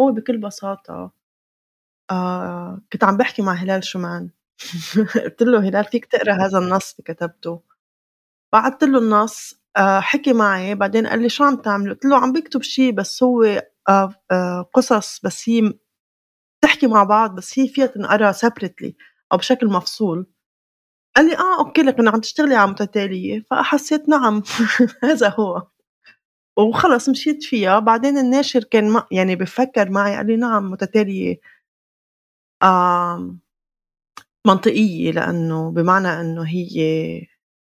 [0.00, 1.12] هو بكل بساطة
[2.10, 4.30] آه كنت عم باحكي مع هلال شومان
[5.24, 7.62] قُلت له: "هلال فيك تقرأ هذا النص اللي كتبته؟"
[8.54, 12.32] بعتّ له النص آه حكي معي بعدين قال لي: "شو عم تعملوا؟" قُلت له: "عم
[12.34, 13.44] باكتب شي بس هو
[13.90, 15.74] آه آه قصص بس هي
[16.62, 18.92] بتحكي مع بعض بس هي فيها تنقرا separately
[19.32, 20.26] أو بشكل مفصول."
[21.16, 24.42] قال لي: "آه أوكي لكن عم تشتغلي على متتالية." فحسيت نعم
[25.04, 25.62] هذا هو،
[26.58, 31.36] وخلص مشيت فيها، بعدين الناشر كان م يعني بفكّر معي قال لي: "نعم متتالية."
[34.46, 36.70] منطقية لإنه بمعنى إنه هي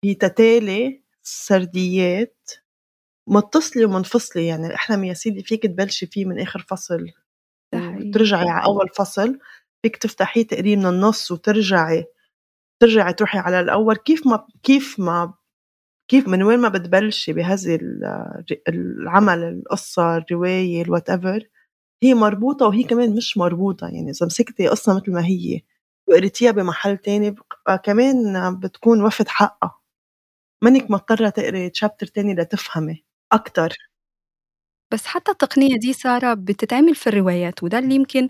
[0.05, 2.51] هي تتالي سرديات
[3.29, 7.07] متصلة ومنفصلة، يعني الأحلم يا سيدي فيك تبلشي فيه من آخر فصل.
[7.74, 9.38] وترجعي على أول فصل،
[9.83, 12.07] فيك تفتحيه تقريه من النُص وترجعي
[12.83, 13.96] ترجعي تروحي على الأول.
[13.96, 15.35] كيف ما كيف ما
[16.09, 17.79] كيف من وين ما بتبلشي بهذه
[18.68, 21.42] العمل القصة الرواية الwhatever
[22.03, 23.87] هي مربوطة وهي كمان مش مربوطة.
[23.88, 25.61] يعني إذا مسكتي قصة متل ما هي
[26.09, 27.35] وقريتيها بمحل تاني
[27.85, 29.79] كمان بتكون وفت حقها.
[30.64, 33.75] منك مضطرة تقري تشابتر تاني لتفهمي أكتر.
[34.92, 38.29] بس حتى التقنية دي سارة بتتعمل في الروايات وده اللي يمكن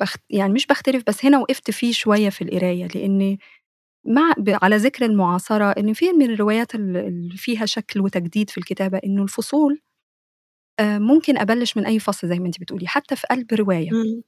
[0.00, 3.38] بخت يعني مش باختلف بس هنا وقفت فيه شوية في القراية لإن
[4.06, 9.22] مع على ذكر المعاصرة إن في من الروايات اللي فيها شكل وتجديد في الكتابة إنه
[9.22, 9.80] الفصول
[10.80, 14.22] ممكن أبلش من أي فصل زي ما أنتِ بتقولي حتى في قلب رواية إمم.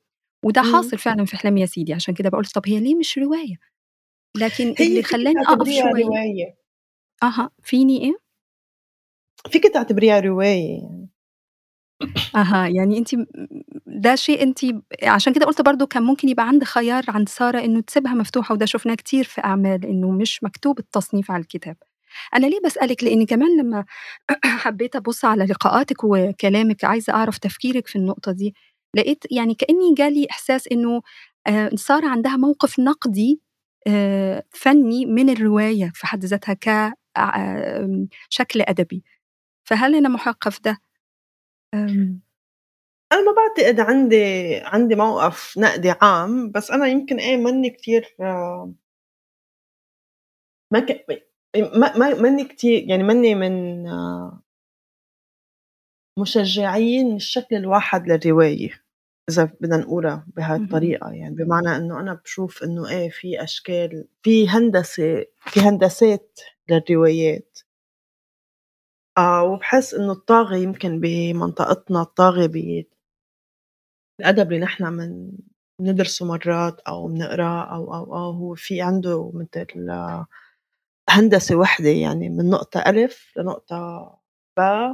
[0.44, 3.56] وده حاصل فعلًا في أحلام يا سيدي عشان كده باقول طب هي ليه مش رواية؟
[4.36, 6.56] لكن اللي خلاني أقف شوية رواية
[7.22, 8.18] أها فيني إيه؟
[9.50, 11.07] فيكِ تعتبريها رواية يعني
[12.36, 13.08] أها، يعني أنتِ
[13.86, 14.58] ده شيء أنتِ
[15.02, 18.66] عشان كده قُلت برضه كان ممكن يبقى عندِك خيار عند سارة إنه تسيبها مفتوحة وده
[18.66, 21.76] شُفناه كتير في أعمال، إنه مش مكتوب التصنيف على الكتاب.
[22.36, 23.84] أنا ليه باسألِك؟ لإن كمان لمّا
[24.44, 28.54] حبيت أبُص على لقاءاتِك وكلامِك عايزة أعرف تفكيرِك في النقطة دي،
[28.94, 31.02] لقيت يعني كإني جالي إحساس إنه
[31.46, 33.40] آآ سارة عندها موقف نقدي
[33.88, 36.94] آآ فني من الرواية في حد ذاتها ك
[38.30, 39.04] شكل أدبي،
[39.64, 40.78] فهل أنا مُحقّة في ده؟
[41.74, 48.16] أنا ما باعتقد عندي عندي موقف نقدي عام، بس أنا يمكن إيه ماني كتير
[50.70, 51.06] ما ك
[51.56, 53.84] ما ما ماني كتير يعني ماني من
[56.18, 58.70] مشجعين الشكل الواحد للرواية،
[59.30, 64.48] إذا بدنا نقولها بهاي الطريقة يعني، بمعنى إنه أنا باشوف إنه إيه في أشكال في
[64.48, 67.58] هندسة في هندسات للروايات.
[69.18, 72.84] آه، وباحس إنه الطاغي يمكن بمنطقتنا الطاغي ب
[74.20, 75.32] الأدب اللي نحن من
[75.80, 79.90] بندرسه مرات أو بنقراه أو، أو، أو هو في عنده متل
[81.10, 84.10] هندسة وحدة يعني من نقطة ألف لنقطة
[84.58, 84.92] باء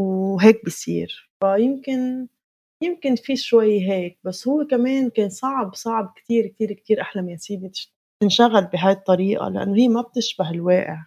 [0.00, 2.28] وهيك بيصير، فيمكن
[2.84, 7.36] يمكن في شوي هيك، بس هو كمان كان صعب، صعب كتير، كتير، كتير أحلم يا
[7.38, 7.72] سيدي
[8.22, 11.06] تنشغل بهاي الطريقة لإنه هي ما بتشبه الواقع.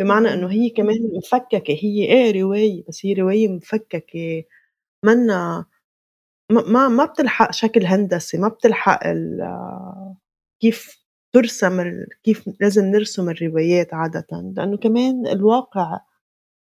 [0.00, 4.44] بمعنى إنه هي كمان مفككة هي إيه رواية؟ بس هي رواية مفككة.
[5.06, 5.66] مَنّا
[6.52, 9.00] ما ما بتلحق شكل هندسي، ما بتلحق
[10.62, 10.98] كيف
[11.34, 16.00] تُرسم ال كيف لازم نرسم الروايات عادةً، لإنه كمان الواقع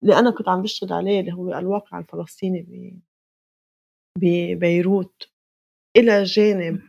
[0.03, 2.99] اللي أنا كنت عم باشتغل عليه اللي هو الواقع الفلسطيني ب
[4.17, 5.23] ببيروت
[5.97, 6.81] إلى جانب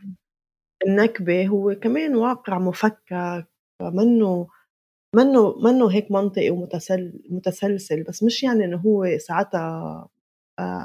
[0.87, 3.47] النكبة هو كمان واقع مفكّك.
[3.81, 4.47] منّه
[5.15, 10.07] منّه منّه هيك منطقي ومتسل متسلسل، بس مش يعني إنه هو ساعتها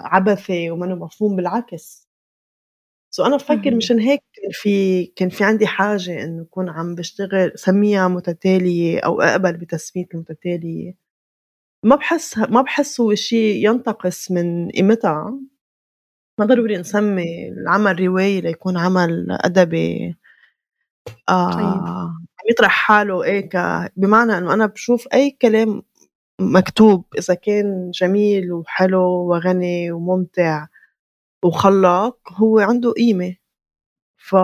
[0.05, 2.09] عبثي ومنّه مفهوم بالعكس.
[3.11, 7.53] سو أنا بفكّر مشان هيك كان في كان في عندي حاجة إنه أكون عم باشتغل
[7.55, 10.95] سميها متتالية أو أقبل بتسمية المتتالية.
[11.85, 15.41] ما باحس ما باحس هو شي ينتقص من قيمتها،
[16.39, 19.27] ما ضروري نسمّي العمل رواية ليكون عمل
[21.53, 21.87] طيب.
[21.87, 22.20] آه
[22.51, 23.57] يطرح حاله إيه ك
[23.97, 25.83] بمعنى إنه أنا باشوف أي كلام
[26.41, 30.67] مكتوب إذا كان جميل وحلو وغني وممتع
[31.45, 33.37] وخلّاق هو عنده قيمة،
[34.19, 34.37] ف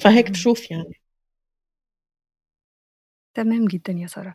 [0.00, 0.94] فهيك باشوف يعني.
[3.34, 4.34] تمام جدًا يا سارة.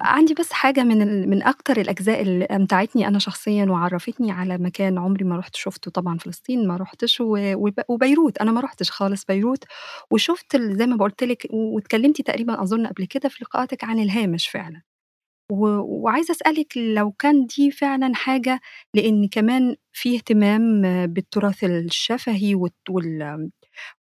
[0.00, 5.24] عندي بس حاجة من من أكتر الأجزاء اللي أمتعتني أنا شخصيًا وعرّفتني على مكان عمري
[5.24, 7.22] ما رُحت شُفته طبعًا فلسطين ما رُحتش
[7.88, 9.64] وبيروت، أنا ما رُحتش خالص بيروت،
[10.10, 14.82] وشُفت زي ما قُلت لِك واتكلمتِ تقريبًا أظن قبل كده في لقاءاتِك عن الهامش فعلًا.
[15.52, 18.60] وعايزة أسألِك لو كان دي فعلًا حاجة
[18.94, 22.54] لإن كمان في اهتمام بالتراث الشفهي
[22.90, 23.50] وال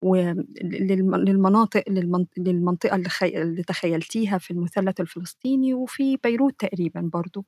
[0.01, 7.09] ول للم للمناطق للمن للمنطقة اللي خي اللي تخيّلتيها في المثلث الفلسطيني وفي بيروت تقريبًا
[7.13, 7.45] برضه،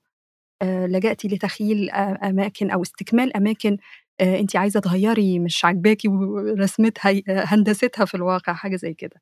[0.64, 3.78] آآ لجأتِ لتخييل أ أماكن أو استكمال أماكن
[4.22, 9.22] آآ أنتِ عايزة تغيّري مش عاجباكِ ورسمتها هندستها في الواقع حاجة زي كده.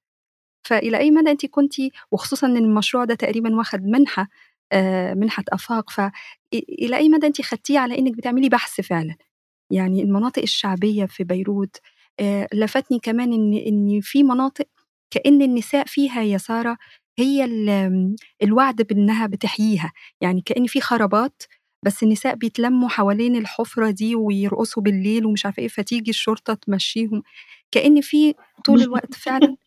[0.67, 1.73] فإلى أي مدى أنتِ كنتِ
[2.11, 4.29] وخصوصًا إن المشروع ده تقريبًا واخد منحة
[4.73, 6.11] آآ منحة آفاق، ف إ
[6.55, 9.15] إلى أي مدى أنتِ خدتيه على إنِّك بتعملي بحث فعلًا؟
[9.71, 11.77] يعني المناطق الشعبية في بيروت
[12.53, 14.65] لفتني كمان إن إن في مناطق
[15.11, 16.77] كأن النساء فيها يا سارة
[17.19, 17.45] هي
[18.43, 21.43] الوعد بإنها بتحييها، يعني كأن في خرابات
[21.85, 27.23] بس النساء بيتلمّوا حوالين الحُفرة دي ويرقصوا بالليل ومش عارفة إيه، فتيجي الشرطة تمشّيهم،
[27.71, 28.33] كأن في
[28.65, 29.57] طول الوقت فعلًا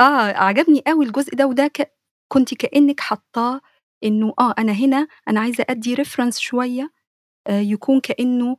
[0.00, 0.02] آه،
[0.38, 1.92] عجبني أوي الجزء ده، وده ك
[2.28, 3.60] كنتِ كأنِّك حاطاه
[4.04, 6.90] إنه آه، أنا هنا أنا عايزة أدّي reference شوية
[7.48, 8.56] آآ يكون آمم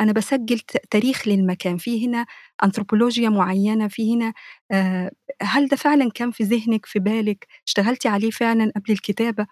[0.00, 2.26] أنا باسجّل ت تاريخ للمكان، في هنا
[2.64, 4.32] أنثروبولوجيا معيّنة، في هنا
[4.72, 5.10] آآ
[5.42, 9.46] هل ده فعلًا كان في ذهنِك، في بالِك، اشتغلتِ عليه فعلًا قبل الكتابة؟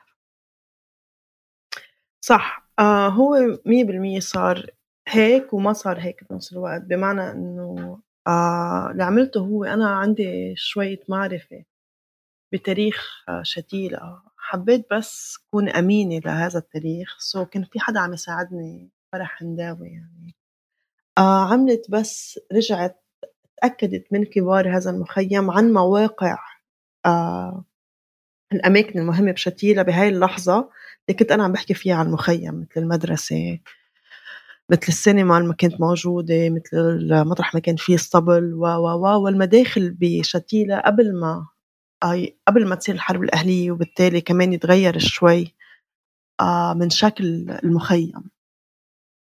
[2.20, 3.34] صح، آه هو
[3.66, 4.66] 100% صار
[5.08, 11.00] هيك وما صار هيك بنفس الوقت، بمعنى إنه آه اللي عملته هو أنا عندي شوية
[11.08, 11.64] معرفة
[12.52, 18.90] بتاريخ آه، شتيلة، حبيت بس كون أمينة لهذا التاريخ، so كان في حدا عم يساعدني
[19.12, 20.35] فرح هنداوي يعني،
[21.18, 23.03] آه عملت بس رجعت
[23.59, 26.38] اتأكدت من كبار هذا المخيم عن مواقع
[27.07, 27.64] آه
[28.55, 30.70] الأماكن المهمة بشتيلة بهاي اللحظة
[31.09, 33.61] اللي كنت أنا عم باحكي فيها عن المخيم، مثل المدرسة،
[34.70, 38.88] مثل السينما اللي ما كانت موجودة، مثل ال مطرح ما كان في اسطبل و، و،
[39.07, 41.46] و، والمداخل بشتيلة قبل ما
[42.05, 45.55] آي قبل ما تصير الحرب الأهلية وبالتالي كمان يتغيّر شوي
[46.42, 47.27] آآ من شكل
[47.64, 48.31] المخيم.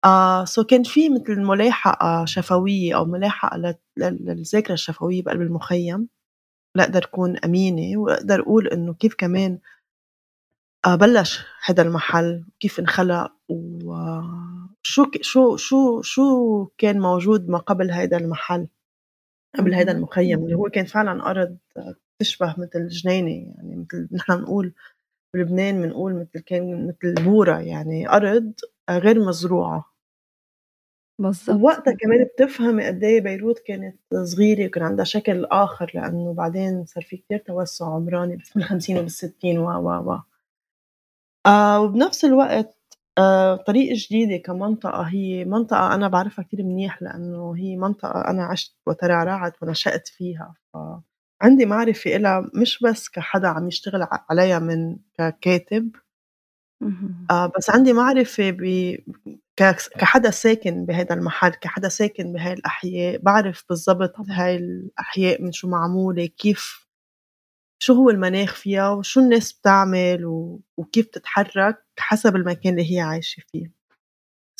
[0.07, 6.09] آآ so كان في مثل ملاحقة شفوية أو ملاحقة لل لل للذاكرة الشفوية بقلب المخيم،
[6.77, 9.59] لأقدر كون أمينة وأقدر أقول إنه كيف كمان
[10.85, 17.91] آآ بلّش هيدا المحل، كيف انخلق وشو ك شو شو شو كان موجود ما قبل
[17.91, 18.67] هيدا المحل،
[19.59, 19.89] قبل اهم.
[19.89, 21.57] المخيم اللي هو كان فعلًا أرض
[22.21, 24.73] تشبه متل جنينة يعني متل نحن بنقول
[25.35, 28.53] بلبنان بنقول متل كان متل بورة يعني أرض
[28.91, 29.85] غير مزروعة.
[31.19, 31.55] بالضبط.
[31.61, 37.03] ووقتها كمان بتفهمي قد إيه بيروت كانت صغيرة وكان عندها شكل آخر لإنه بعدين صار
[37.03, 40.19] في كتير توسُّع عمراني بس بال50 وبال60 و، و، و.
[41.45, 42.75] آآ وبنفس الوقت
[43.17, 48.75] آآ طريق جديدة كمنطقة هي منطقة أنا باعرفها كتير منيح لإنه هي منطقة أنا عِشت
[48.87, 55.91] وترعرعت ونشأت فيها، فعندي معرفة إلها مش بس كحدا عم يشتغل عليها من ككاتب،.
[57.31, 58.51] آآ بس عندي معرفة
[59.97, 64.13] كحدا ساكن بهيدا المحل، كحدا ساكن بهاي الأحياء، باعرف بالضبط.
[64.29, 66.87] هاي الأحياء من شو معمولة، كيف
[67.83, 73.43] شو هو المناخ فيها وشو الناس بتعمل و وكيف بتتحرّك حسب المكان اللي هي عايشة
[73.51, 73.71] فيه.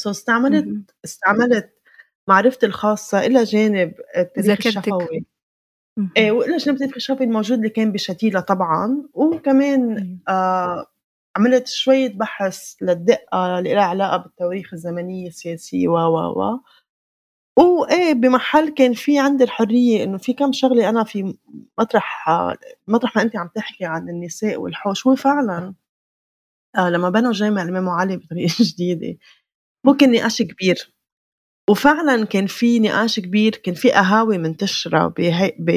[0.02, 0.92] so استعملت.
[1.06, 1.74] استعملت
[2.30, 4.68] معرفتي الخاصة إلى جانب التاريخ.
[4.68, 5.26] الشفوي
[6.00, 6.12] اهم.
[6.38, 9.98] وإلى جانب التاريخ الشفوي الموجود اللي كان بشتيلة طبعًا، وكمان
[10.30, 10.88] أيوه.
[11.38, 16.60] عملت شوية بحث للدقة اللي إلها علاقة بالتواريخ الزمنية السياسية و، و، و.
[17.60, 21.38] وإيه بمحل كان في عندي الحرية إنه في كام شغلة أنا في
[21.80, 22.30] مطرح
[22.88, 25.76] مطرح ما أنتِ عم تحكي عن النساء والحوش، هو فعلًا
[26.78, 29.18] آآ لمّا بنوا جامع الإمام علي بطريقة جديدة،
[29.88, 30.12] هو كان.
[30.14, 30.94] نقاش كبير،
[31.70, 35.70] وفعلًا كان في نقاش كبير، كان في قهاوي منتشرة بهي ب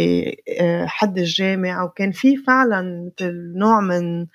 [0.61, 4.27] آآ حد الجامع، وكان في فعلًا متل نوع من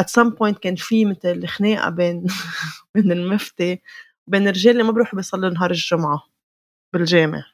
[0.00, 2.26] at some point كان في متل خناقة بين
[2.94, 3.82] بين المفتي
[4.28, 6.22] وبين الرجال اللي ما بيروحوا بيصلّوا نهار الجمعة
[6.94, 7.44] بالجامع.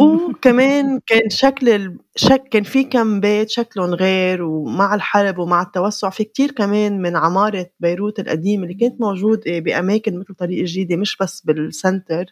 [0.00, 6.10] وكمان كان شكل ال شك كان في كم بيت شكلُن غير ومع الحرب ومع التوسُّع.
[6.10, 11.16] في كتير كمان من عمارة بيروت القديمة اللي كانت موجودة بأماكن متل طريق الجديدة مش
[11.16, 12.26] بس بالcenter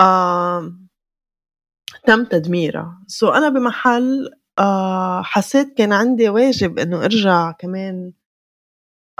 [0.00, 0.88] آمم
[2.06, 8.12] تم تدميرها، سو أنا بمحل آآ حسّيت كان عندي واجب إنه أرجع كمان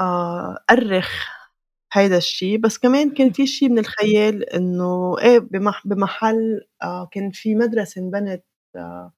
[0.01, 1.11] آآ أرّخ
[1.93, 7.31] هيدا الشي، بس كمان كان في شي من الخيال إنه إيه بمح بمحل آآ كان
[7.31, 8.45] في مدرسة انبنت
[8.77, 9.13] آه،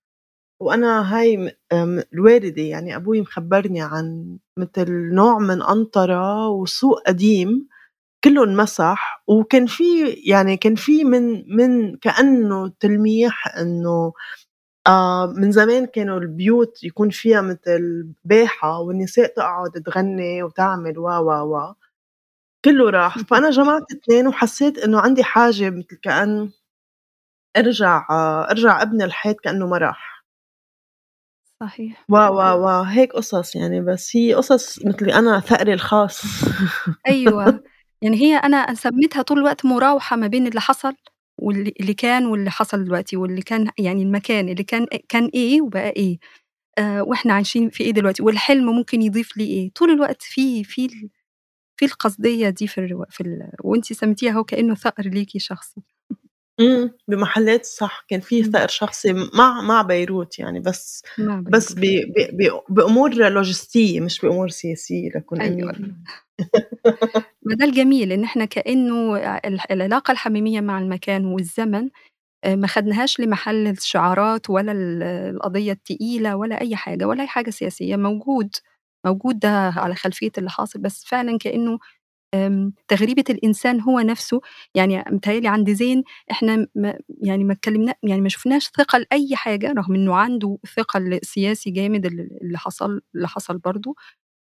[0.61, 1.37] وأنا هاي
[1.73, 7.69] م الوالدة يعني أبوي مخبّرني عن متل نوع من قنطرة وسوق قديم
[8.25, 9.85] كلّه انمسح، وكان في
[10.27, 14.13] يعني كان في من من كأنه تلميح إنه
[14.87, 21.57] آه من زمان كانوا البيوت يكون فيها متل باحة والنساء تقعد تغني وتعمل و، و،
[21.57, 21.75] و،
[22.65, 26.51] كلّه راح، فأنا جمعت اثنين وحسّيت إنه عندي حاجة متل كأن
[27.57, 30.25] أرجع آه أرجع أبني الحيط كأنه ما راح.
[31.61, 32.05] صحيح.
[32.09, 36.23] و، و، و، هيك قصص يعني بس هي قصص متلي أنا ثأري الخاص.
[37.07, 37.61] أيوه.
[38.03, 40.95] يعني هي أنا سميتها طول الوقت مراوحة ما بين اللي حصل
[41.39, 45.91] واللي اللي كان واللي حصل دلوقتي، واللي كان يعني المكان اللي كان كان إيه وبقى
[45.91, 46.19] إيه،
[46.79, 51.11] آآ وإحنا عايشين في إيه دلوقتي، والحلم ممكن يضيف لي إيه، طول الوقت في في
[51.79, 55.83] في القصدية دي في الروا في ال وأنتِ سميتيها أهو كإنه ثأر ليكِ شخصي.
[56.61, 58.51] إمم، بمحلات صح، كان في إمم.
[58.53, 62.07] ثأر شخصي مع مع بيروت يعني بس مع بس بيروت.
[62.09, 65.73] ب ب ب بأمور لوجستية مش بأمور سياسية لأكون أيوه،.
[67.43, 71.91] ما ده الجميل إن إحنا كإنه ال العلاقة الحميمية مع المكان والزمن
[72.45, 77.51] آآ ما خدناهاش لمحل الشعارات ولا ال القضية التقيلة ولا أي حاجة، ولا أي حاجة
[77.51, 78.51] سياسية، موجود،
[79.07, 81.81] موجود ده على خلفية اللي حاصل، بس فعلًا كإنه
[82.35, 84.41] آمم تغريبة الإنسان هو نَفْسه،
[84.77, 89.37] يعني متهيأ لي عند زين إحنا ما يعني ما اتكلمنا يعني ما شُفناش ثقة لأي
[89.37, 93.97] حاجة، رغم إنه عنده ثقة سياسي جامد ال اللي حصل اللي حصل برضه،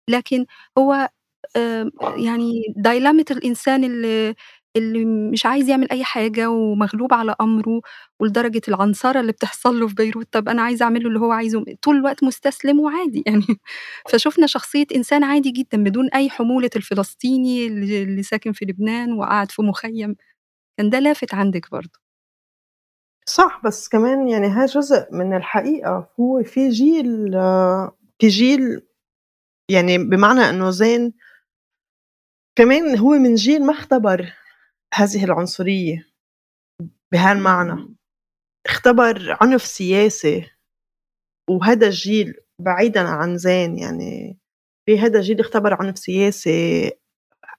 [0.10, 0.46] لكن
[0.80, 1.10] هو
[1.58, 4.36] آآ يعني دايلَمة الإنسان اللي
[4.78, 7.82] اللي مش عايز يعمل أي حاجة ومغلوب على أمره،
[8.20, 11.66] ولدرجة العنصرة اللي بتحصل له في بيروت، طَب أنا عايز أعمل له اللي هو عايزه،
[11.82, 13.46] طول الوقت مستسلم وعادي يعني.
[14.10, 19.62] فشُفنا شخصية إنسان عادي جدًا بدون أي حمولة الفلسطيني اللي ساكن في لبنان وقاعد في
[19.62, 20.16] مخيم،
[20.80, 22.00] كان ده لافت عندِك برضه.
[23.28, 27.32] صح، بس كمان يعني هذا جزء من الحقيقة، هو في جيل
[28.20, 28.82] في جيل
[29.70, 31.14] يعني بمعنى إنه زين
[32.56, 34.34] كمان هو من جيل ما اختبر
[34.94, 36.08] هذه العنصرية
[37.12, 37.96] بهالمعنى،.
[38.68, 40.50] اختبر عنف سياسي،
[41.50, 44.38] وهذا الجيل بعيدًا عن زين يعني.
[44.86, 46.92] في هذا الجيل اختبر عنف سياسي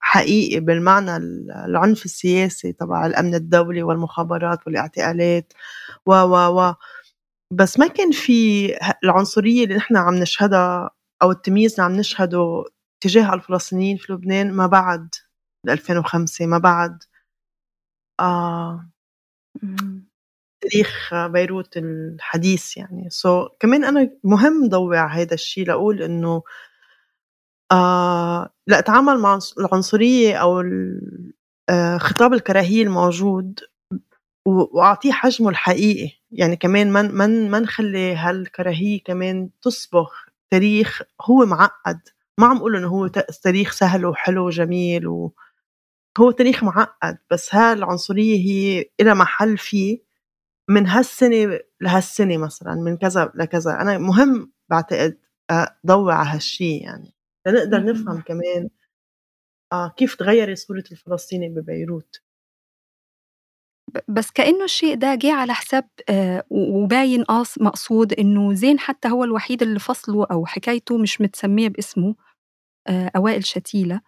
[0.00, 5.52] حقيقي بالمعنى ال العنف السياسي تبع الأمن الدولي والمخابرات والاعتقالات
[6.06, 6.74] و، و، و،
[7.52, 10.90] بس ما كان في ه العنصرية اللي نحن عم نشهدها
[11.22, 12.64] أو التمييز اللي عم نشهده
[13.02, 15.08] تجاه الفلسطينيين في لبنان ما بعد
[15.70, 17.02] ال2005 ما بعد
[18.22, 18.86] آه.
[19.64, 20.06] إمم.
[20.62, 26.42] تاريخ بيروت الحديث يعني، so كمان أنا مهم ضوّي على هيدا الشي لأقول إنه
[27.72, 31.00] آآ لأتعامل مع العنص العنصرية أو ال
[31.70, 33.60] آآ خطاب الكراهية الموجود
[34.48, 40.10] و وأعطيه حجمه الحقيقي، يعني كمان ما ن ما نخلّي هالكراهية كمان تصبغ
[40.52, 42.00] تاريخ هو معقّد،
[42.40, 43.08] ما عم قول إنه هو
[43.44, 45.34] تاريخ سهل وحلو وجميل و
[46.20, 49.98] هو تاريخ معقّد، بس هالعنصرية هي إلها محل فيه
[50.70, 55.18] من هالسنة لهالسنة مثلًا، من كذا لكذا، أنا مهم باعتقد
[55.50, 57.14] أ ضوّي على هالشي يعني،
[57.48, 58.20] لنقدر نفهم.
[58.22, 58.68] كمان
[59.72, 62.20] آه كيف تغيّرت صورة الفلسطيني ببيروت.
[64.08, 65.88] بس كإنه الشيء ده جِه على حساب
[66.50, 71.68] و وباين قاص مقصود إنه زين حتى هو الوحيد اللي فصله أو حكايته مش متسمية
[71.68, 72.14] باسمه
[72.90, 74.00] أوائل شتيلة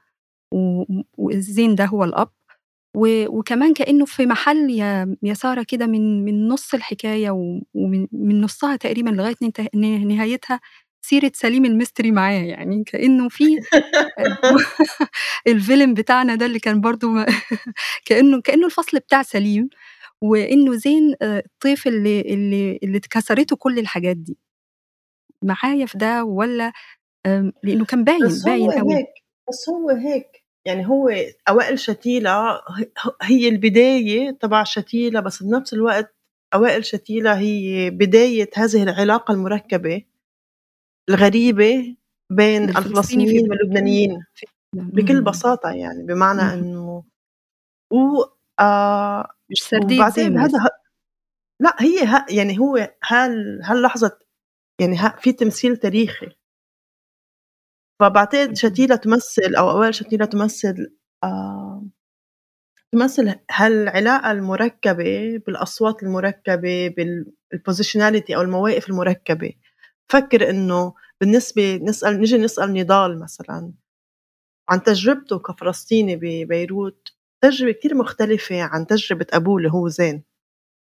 [0.54, 0.84] و
[1.18, 2.30] وزين ده هو الأب،
[3.28, 4.70] وكمان كإنه في محل
[5.24, 7.30] يا سارة كده من من نُص الحكاية
[7.74, 9.36] ومن من نُصّها تقريبًا لغاية
[10.06, 10.60] نهايتها
[11.02, 13.44] سيرة سليم المصري معاه، يعني كإنه في
[14.18, 14.38] آآ
[15.48, 17.26] الفيلن بتاعنا ده اللي كان برضه م
[18.06, 19.70] كإنه كإنه الفصل بتاع سليم،
[20.22, 24.38] وإنه زين آآ الطيف اللي اللي اللي اتكسرته كل الحاجات دي.
[25.44, 26.72] معايا في ده والّا
[27.26, 28.72] آمم لإنه كان باين، باين.
[28.92, 29.06] هيك
[29.48, 31.08] بس هو هيك، يعني هو
[31.48, 32.58] أوائل شتيلة ه
[32.98, 36.14] ه هي البداية تبع شتيلة، بس بنفس الوقت
[36.54, 40.02] أوائل شتيلة هي بداية هذه العلاقة المركبة
[41.10, 41.96] الغريبة
[42.30, 44.24] بين الفلسطينيين لبنان واللبنانيين
[44.74, 46.58] بكل إمم، بساطة يعني، بمعنى اهم.
[46.58, 47.04] إنه
[47.92, 48.24] و
[48.60, 50.58] آآ مش سردية وبعتقد زين هذا.
[50.58, 50.68] ه
[51.60, 52.76] لأ هي ه يعني هو
[53.08, 54.18] هال هاللحظة
[54.80, 56.28] يعني ه في تمثيل تاريخي.
[58.00, 60.92] فبعتقد شتيلة تمثّل أو أوائل شتيلة تمثّل
[61.24, 61.88] آآ
[62.92, 69.52] تمثّل هالعلاقة المركّبة بالأصوات المركّبة بال الpositionality أو المواقف المركّبة،
[70.10, 73.72] بفكّر إنه بالنسبة نسأل نيجي نسأل نضال مثلًا
[74.70, 77.08] عن تجربته كفلسطيني ببيروت،
[77.42, 80.24] تجربة كتير مختلفة عن تجربة أبوه اللي هو زين،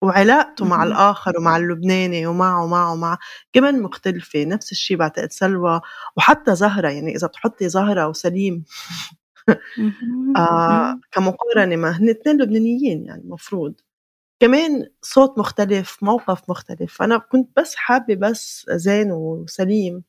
[0.01, 3.17] وعلاقته مع الآخر ومع اللبناني ومع، ومع، ومع
[3.53, 5.81] كمان مختلفة، نفس الشي بعتقد سلوى
[6.17, 8.63] وحتى زهرة يعني إذا بتحطّي زهرة وسليم
[10.37, 13.75] آآ كمقارنة ما هن اتنين لبنانيين يعني المفروض.
[14.41, 20.03] كمان صوت مختلف، موقف مختلف، فأنا كنت بس حابة بس زين وسليم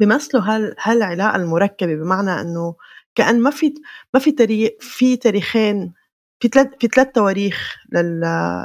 [0.00, 2.74] بيمثلوا هال هالعلاقة المركبة بمعنى إنه
[3.14, 3.74] كأن ما في
[4.14, 5.94] ما في تاري في تاريخين
[6.40, 8.20] في ثلاث في ثلاث تواريخ لل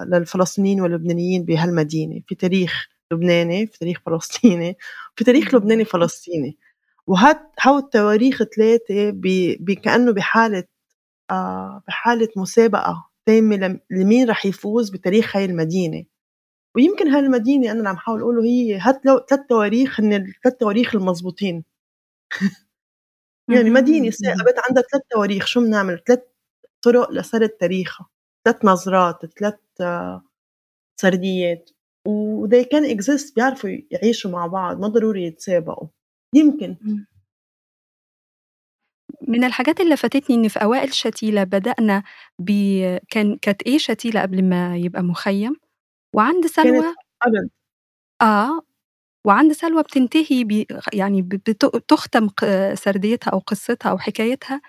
[0.07, 4.77] للفلسطينيين واللبنانيين بهالمدينة، في تاريخ لبناني، في تاريخ فلسطيني،
[5.15, 6.57] في تاريخ لبناني فلسطيني،
[7.07, 9.09] وهاد هول التواريخ الثلاثة
[9.59, 10.63] ب كأنه بحالة
[11.31, 16.05] آه بحالة مسابقة تامة لمين رح يفوز بتاريخ هاي المدينة.
[16.77, 20.55] ويمكن هاي المدينة أنا اللي عم حاول أقوله هي هات لو ثلاث تواريخ هن الثلاث
[20.59, 21.65] تواريخ المضبوطين.
[23.55, 26.19] يعني مدينة ثاقبت عندها ثلاث تواريخ شو بنعمل؟ ثلاث
[26.83, 28.07] طرق لسرد تاريخها.
[28.45, 29.59] ثلاث نظرات ثلاث
[31.01, 31.69] سرديات.
[32.07, 35.87] و they can exist بيعرفوا يعيشوا مع بعض ما ضروري يتسابقوا.
[36.35, 36.75] يمكن.
[39.27, 42.03] من الحاجات اللي فاتتني إن في أوائل شتيلة بدأنا
[42.39, 42.51] ب
[43.09, 45.55] كان كانت إيه شتيلة قبل ما يبقى مخيم؟
[46.15, 47.49] وعند سلوى قبل.
[48.21, 48.61] آه،
[49.27, 52.27] وعند سلوى بتنتهي ب يعني بت بتختم
[52.73, 54.61] سرديتها أو قصتها أو حكايتها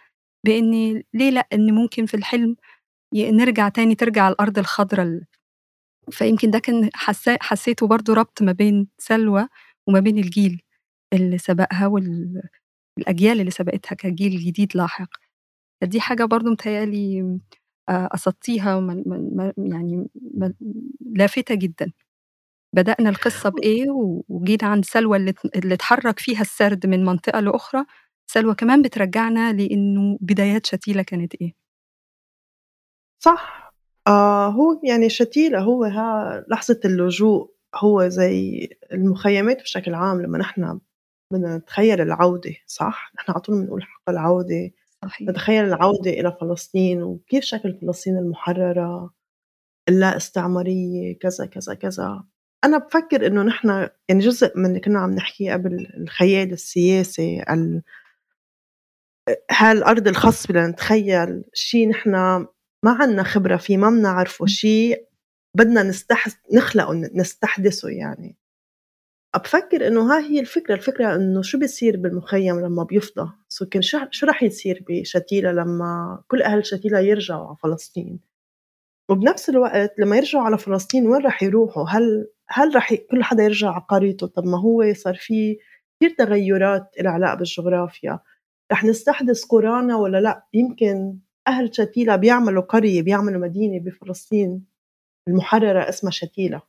[0.44, 2.56] بإن ليه لأ، إن ممكن في الحلم
[3.16, 5.26] نرجع تاني ترجع الأرض الخضرا ال
[6.12, 9.48] فيمكن ده كان حسا حسيته برضه ربط ما بين سلوى
[9.88, 10.62] وما بين الجيل
[11.14, 12.42] اللي سبقها وال
[12.98, 15.08] الأجيال اللي سبقتها كجيل جديد لاحق،
[15.82, 17.38] فدي حاجة برضه متهيأ لي
[17.90, 20.08] آآ قصدتيها م م يعني
[21.16, 21.92] لافتة جدًا.
[22.76, 23.86] بدأنا القصة بإيه
[24.30, 27.84] وجينا عند سلوى اللي اللي اتحرك فيها السرد من منطقة لأخرى،
[28.34, 31.54] سلوى كمان بترجّعنا لإنه بدايات شتيلة كانت إيه.
[33.20, 33.72] صح،
[34.06, 40.80] آه هو يعني شتيلة هو ها لحظة اللجوء، هو زي المخيمات بشكل عام لمّا نحن
[41.32, 44.70] بدنا نتخيّل العودة صح؟ نحن على طول بنقول حق العودة،
[45.04, 45.28] صحيح.
[45.28, 49.10] نتخيّل العودة إلى فلسطين وكيف شكل فلسطين المحررة،
[49.88, 52.24] اللا استعمارية، كذا، كذا، كذا.
[52.64, 53.68] أنا بفكّر إنه نحن
[54.08, 57.42] يعني جزء من اللي كنّا عم نحكيه قبل الخيال السياسي
[59.28, 62.10] ال هالأرض الخصبة لنتخيّل شي نحن
[62.84, 64.94] ما عنا خبرة فيه، ما بنعرفه، شي
[65.56, 68.36] بدنا نستح نخلقه نستحدثه يعني.
[69.36, 74.26] بفكّر إنه هاي هي الفكرة، الفكرة إنه شو بيصير بالمخيم لمّا بيفضى، سو كان شو
[74.26, 78.20] رح يصير بشتيلة لمّا كل أهل شتيلة يرجعوا على فلسطين،
[79.10, 83.44] وبنفس الوقت لمّا يرجعوا على فلسطين وين رح يروحوا؟ هل هل رح ي كل حدا
[83.44, 85.58] يرجع على قريته؟ طب ما هو صار في
[86.00, 88.20] كتير تغيُّرات إلها علاقة بالجغرافيا،
[88.72, 94.64] رح نستحدث قرانا والّا لأ؟ يمكن أهل شتيلة بيعملوا قرية، بيعملوا مدينة بفلسطين
[95.28, 96.62] المحررة اسمها شتيلة.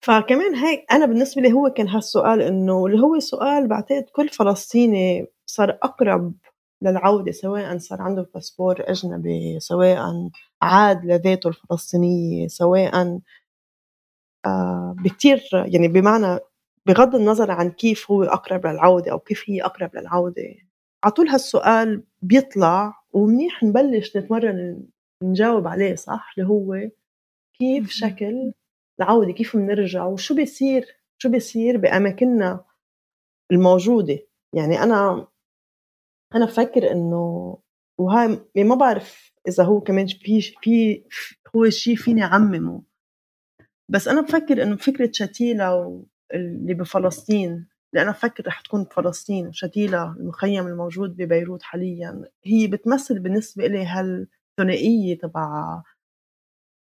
[0.00, 5.26] فكمان هيك أنا بالنسبة لي هو كان هالسؤال إنه اللي هو سؤال بعتقد كل فلسطيني
[5.46, 6.34] صار أقرب
[6.82, 10.30] للعودة سواء صار عنده باسبور أجنبي، سواء
[10.62, 13.20] عاد لذاته الفلسطينية، سواء
[14.46, 16.38] آه بكتير يعني بمعنى
[16.86, 20.42] بغض النظر عن كيف هو أقرب للعودة أو كيف هي أقرب للعودة.
[21.04, 24.86] على طول هالسؤال بيطلع ومنيح نبلش نتمرن
[25.22, 26.90] نجاوب عليه صح؟ اللي هو
[27.58, 28.52] كيف شكل
[29.00, 30.86] العودة؟ كيف بنرجع وشو بيصير؟
[31.18, 32.64] شو بيصير بأماكننا
[33.52, 34.18] الموجودة؟
[34.54, 35.28] يعني أنا
[36.34, 37.58] أنا بفكر إنه
[37.98, 41.04] وهاي يعني ما بعرف إذا هو كمان في في
[41.56, 42.82] هو شيء فيني أعممه.
[43.88, 46.04] بس أنا بفكر إنه فكرة شتيلة
[46.34, 47.66] اللي بفلسطين
[47.96, 52.24] أنا بفكر رح تكون بفلسطين وشتيلة المخيم الموجود ببيروت حاليا.
[52.44, 55.82] هي بتمثل بالنسبة إلي هالثنائية تبع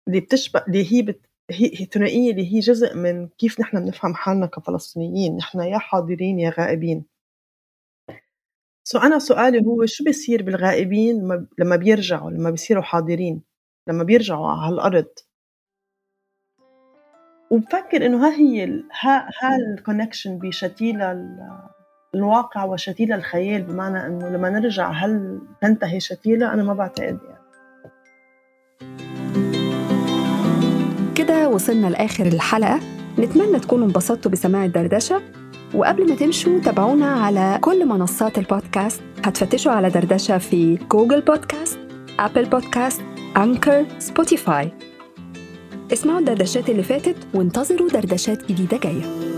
[0.09, 4.47] اللي بتشبه اللي هي بت هي الثنائية اللي هي جزء من كيف نحن بنفهم حالنا
[4.47, 5.37] كفلسطينيين.
[5.37, 7.05] نحن يا حاضرين يا غائبين.
[8.85, 13.43] so أنا سؤالي هو شو بيصير بالغائبين لما بيرجعوا لما بيصيروا حاضرين
[13.89, 15.07] لما بيرجعوا على هالأرض؟
[17.55, 18.65] وبفكر إنه ها هي
[19.01, 21.27] ها ها ال connection بشتيلة
[22.15, 27.45] الواقع وشتيلة الخيال؟ بمعنى إنه لما نرجع هل تنتهي شتيلة؟ أنا ما بعتقد يعني.
[31.09, 32.81] وبكده وصلنا لآخر الحلقة.
[33.19, 35.23] نتمنى تكونوا انبسطتوا بسماع الدردشة.
[35.75, 39.03] وقبل ما تمشوا تابعونا على كل منصات البودكاست.
[39.25, 41.79] هتفتشوا على دردشة في Google Podcast
[42.19, 43.03] Apple Podcast
[43.37, 44.73] Anchor Spotify
[45.93, 49.34] اسمعوا الدردشات اللي فاتت وانتظروا دردشات جديدة جاية.